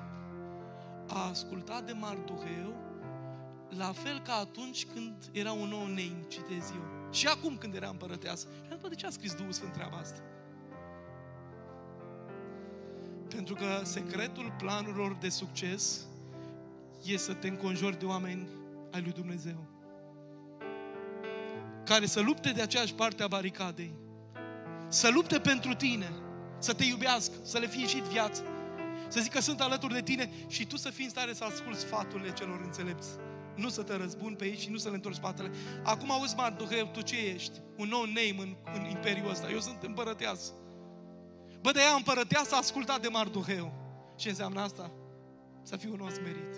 [1.08, 2.76] a ascultat de Mardoheu
[3.70, 6.97] la fel ca atunci când era un nou nein, citez eu.
[7.12, 8.48] Și acum când era împărăteasă.
[8.66, 10.20] Și am de ce a scris Duhul Sfânt treaba asta?
[13.28, 16.06] Pentru că secretul planurilor de succes
[17.06, 18.48] e să te înconjori de oameni
[18.92, 19.66] ai lui Dumnezeu.
[21.86, 23.94] Care să lupte de aceeași parte a baricadei.
[24.88, 26.12] Să lupte pentru tine.
[26.60, 27.34] Să te iubească.
[27.44, 28.44] Să le fie și viață.
[29.08, 31.80] Să zic că sunt alături de tine și tu să fii în stare să asculți
[31.80, 33.10] sfaturile celor înțelepți.
[33.58, 35.52] Nu să te răzbuni pe ei și nu să le întorci spatele.
[35.84, 37.62] Acum auzi, Mardoheu, tu ce ești?
[37.78, 39.50] Un nou name în, în imperiul ăsta.
[39.50, 40.52] Eu sunt împărăteasă.
[41.62, 43.74] Bă, de ea împărăteasă a ascultat de Mardoheu.
[44.16, 44.92] Ce înseamnă asta?
[45.64, 46.54] Să fiu un om smerit.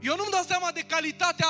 [0.00, 1.46] Eu nu-mi dau seama de calitatea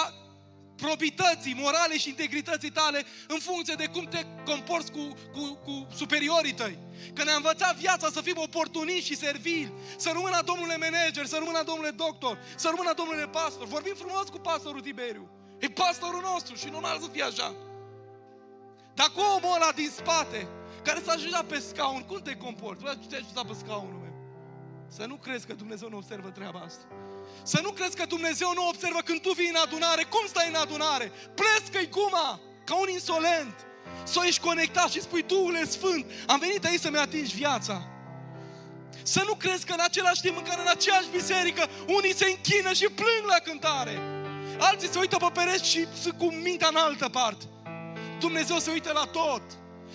[0.81, 6.55] probității, morale și integrității tale în funcție de cum te comporți cu, cu, cu superiorii
[6.55, 6.79] tăi.
[7.15, 11.63] Că ne-a învățat viața să fim oportuniști și servili, să rămână domnule manager, să rămână
[11.65, 13.67] domnule doctor, să rămână domnule pastor.
[13.67, 15.31] Vorbim frumos cu pastorul Tiberiu.
[15.59, 17.55] E pastorul nostru și normal să fie așa.
[18.95, 20.49] Dar cu omul ăla din spate,
[20.83, 22.83] care s-a ajutat pe scaun, cum te comporți?
[22.83, 24.10] Bă, te-ai ajutat pe scaunul meu.
[24.97, 26.85] Să nu crezi că Dumnezeu nu observă treaba asta.
[27.43, 30.55] Să nu crezi că Dumnezeu nu observă când tu vii în adunare, cum stai în
[30.55, 31.13] adunare?
[31.35, 33.55] Plescă-i guma, ca un insolent.
[34.03, 37.83] Să ești conectat și spui, Duhule Sfânt, am venit aici să-mi atingi viața.
[39.03, 42.73] Să nu crezi că în același timp în care în aceeași biserică unii se închină
[42.73, 43.99] și plâng la cântare.
[44.59, 47.45] Alții se uită pe pereți și sunt cu mintea în altă parte.
[48.19, 49.43] Dumnezeu se uită la tot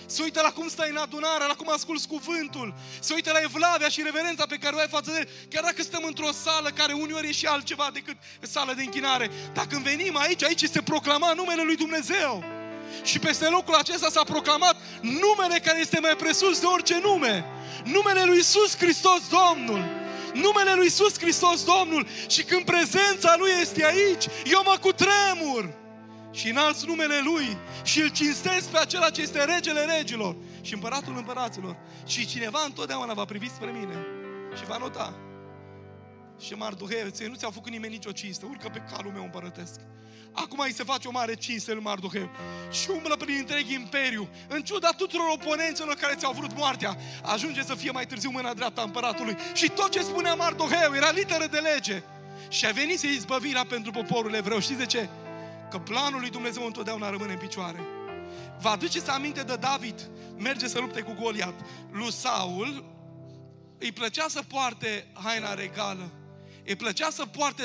[0.06, 3.88] se uită la cum stai în adunare, la cum asculți cuvântul, se uită la evlavia
[3.88, 6.92] și reverența pe care o ai față de el, chiar dacă stăm într-o sală care
[6.92, 9.30] uneori e și altceva decât sală de închinare.
[9.52, 12.44] Dacă venim aici, aici se proclama numele lui Dumnezeu.
[13.02, 17.44] Și peste locul acesta s-a proclamat numele care este mai presus de orice nume.
[17.84, 19.84] Numele lui Iisus Hristos Domnul.
[20.34, 22.06] Numele lui Iisus Hristos Domnul.
[22.28, 25.84] Și când prezența Lui este aici, eu mă cutremur
[26.36, 31.16] și înalți numele Lui și îl cinstesc pe acela ce este regele regilor și împăratul
[31.16, 31.76] împăraților.
[32.06, 34.06] Și cineva întotdeauna va privi spre mine
[34.56, 35.14] și va nota.
[36.40, 39.80] Și Mardoheu, ție nu ți-a făcut nimeni nicio cinste, urcă pe calul meu împărătesc.
[40.32, 42.30] Acum îi se face o mare cinste lui Mardoheu.
[42.70, 44.28] Și umblă prin întreg imperiu.
[44.48, 48.82] În ciuda tuturor oponenților care ți-au vrut moartea, ajunge să fie mai târziu mâna dreapta
[48.82, 49.36] împăratului.
[49.52, 52.02] Și tot ce spunea Mardoheu era literă de lege.
[52.48, 54.60] Și a venit să izbăvirea pentru poporul evreu.
[54.60, 55.08] Știți de ce?
[55.70, 57.80] Că planul lui Dumnezeu întotdeauna rămâne în picioare.
[58.60, 60.10] Vă aduceți aminte de David?
[60.36, 61.54] Merge să lupte cu Goliat.
[61.90, 62.84] Lui Saul
[63.78, 66.10] îi plăcea să poarte haina regală.
[66.64, 67.64] Îi plăcea să poarte,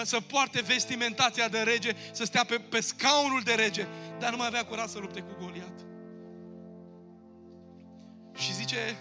[0.00, 3.86] ă, să poarte vestimentația de rege, să stea pe, pe scaunul de rege,
[4.18, 5.80] dar nu mai avea curaj să lupte cu Goliat.
[8.34, 8.96] Și zice,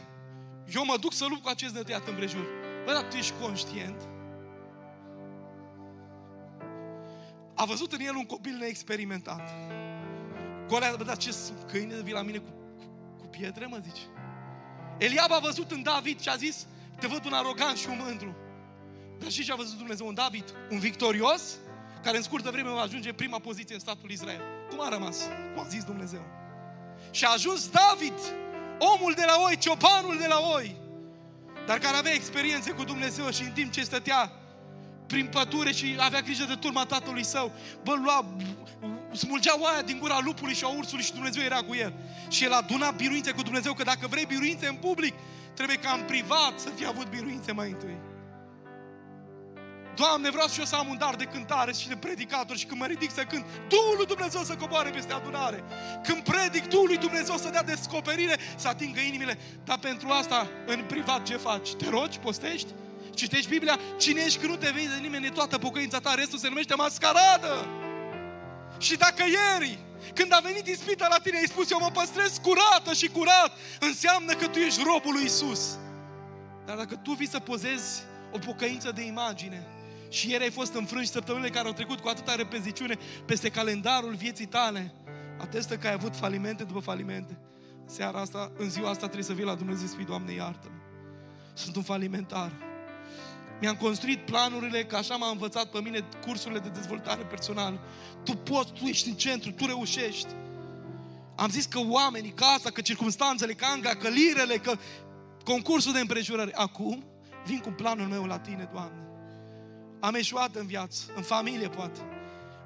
[0.74, 2.48] eu mă duc să lupt cu acest nătăiat împrejur.
[2.86, 4.08] Bă, dar tu ești conștient
[7.62, 9.42] a văzut în el un copil neexperimentat.
[10.68, 11.36] Golea, bă, dar ce
[11.68, 12.84] câine vii la mine cu, cu,
[13.20, 14.00] cu pietre, mă zici?
[14.98, 16.66] Eliab a văzut în David și a zis,
[17.00, 18.36] te văd un arogant și un mândru.
[19.20, 20.44] Dar și ce a văzut Dumnezeu în David?
[20.70, 21.58] Un victorios,
[22.04, 24.42] care în scurtă vreme va ajunge prima poziție în statul Israel.
[24.70, 25.18] Cum a rămas?
[25.54, 26.26] Cum a zis Dumnezeu.
[27.12, 28.20] Și a ajuns David,
[28.80, 30.76] omul de la oi, ciopanul de la oi,
[31.66, 34.41] dar care avea experiențe cu Dumnezeu și în timp ce stătea
[35.12, 37.52] prin pădure și avea grijă de turma tatălui său.
[37.84, 38.26] Bă, lua,
[39.14, 41.94] smulgea oaia din gura lupului și a ursului și Dumnezeu era cu el.
[42.30, 45.14] Și el aduna biruințe cu Dumnezeu, că dacă vrei biruințe în public,
[45.54, 47.98] trebuie ca în privat să fie avut biruințe mai întâi.
[49.96, 52.80] Doamne, vreau și eu să am un dar de cântare și de predicator și când
[52.80, 55.64] mă ridic să cânt, Duhul lui Dumnezeu să coboare peste adunare.
[56.04, 59.38] Când predic, Duhul lui Dumnezeu să dea descoperire, să atingă inimile.
[59.64, 61.74] Dar pentru asta, în privat, ce faci?
[61.74, 62.20] Te rogi?
[62.20, 62.74] Postești?
[63.14, 66.40] Citești Biblia, cine ești când nu te vezi de nimeni, e toată pocăința ta, restul
[66.40, 67.68] se numește mascaradă.
[68.78, 69.80] Și dacă ieri,
[70.14, 74.34] când a venit ispita la tine, ai spus, eu mă păstrez curată și curat, înseamnă
[74.34, 75.78] că tu ești robul lui Isus.
[76.66, 78.02] Dar dacă tu vii să pozezi
[78.32, 79.68] o pocăință de imagine,
[80.10, 84.46] și ieri ai fost înfrânși săptămânile care au trecut cu atâta repeziciune peste calendarul vieții
[84.46, 84.94] tale,
[85.40, 87.40] atestă că ai avut falimente după falimente.
[87.86, 90.80] Seara asta, în ziua asta trebuie să vii la Dumnezeu și spui, Doamne, iartă-mă.
[91.54, 92.52] Sunt un falimentar.
[93.62, 97.80] Mi-am construit planurile, că așa m-a învățat pe mine cursurile de dezvoltare personală.
[98.24, 100.28] Tu poți, tu ești în centru, tu reușești.
[101.36, 104.74] Am zis că oamenii, casa, că circumstanțele, că anga, că lirele, că
[105.44, 106.54] concursul de împrejurări.
[106.54, 107.04] Acum
[107.46, 109.06] vin cu planul meu la tine, Doamne.
[110.00, 112.00] Am eșuat în viață, în familie poate.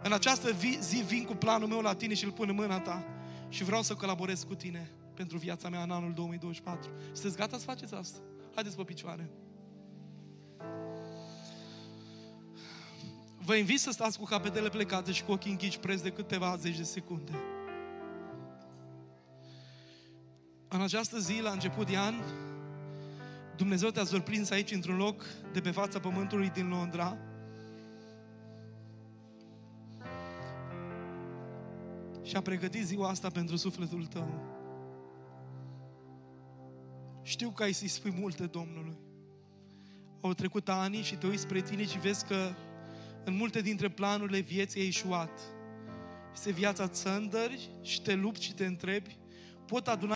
[0.03, 3.05] În această zi vin cu planul meu la tine și îl pun în mâna ta.
[3.49, 6.89] Și vreau să colaborez cu tine pentru viața mea în anul 2024.
[7.11, 8.17] Sunteți gata să faceți asta?
[8.53, 9.29] Haideți pe picioare.
[13.45, 16.77] Vă invit să stați cu capetele plecate și cu ochii închiși preț de câteva zeci
[16.77, 17.31] de secunde.
[20.67, 22.15] În această zi, la început de an,
[23.57, 27.17] Dumnezeu te-a surprins aici într-un loc de pe fața pământului din Londra.
[32.21, 34.43] Și a pregătit ziua asta pentru sufletul tău.
[37.21, 38.97] Știu că ai să-i spui multe Domnului.
[40.21, 42.55] Au trecut ani și te uiți spre tine și vezi că
[43.25, 45.39] în multe dintre planurile vieții ai ieșuat.
[46.33, 49.17] Este viața țândări și te lupți și te întrebi,
[49.67, 50.13] pot aduna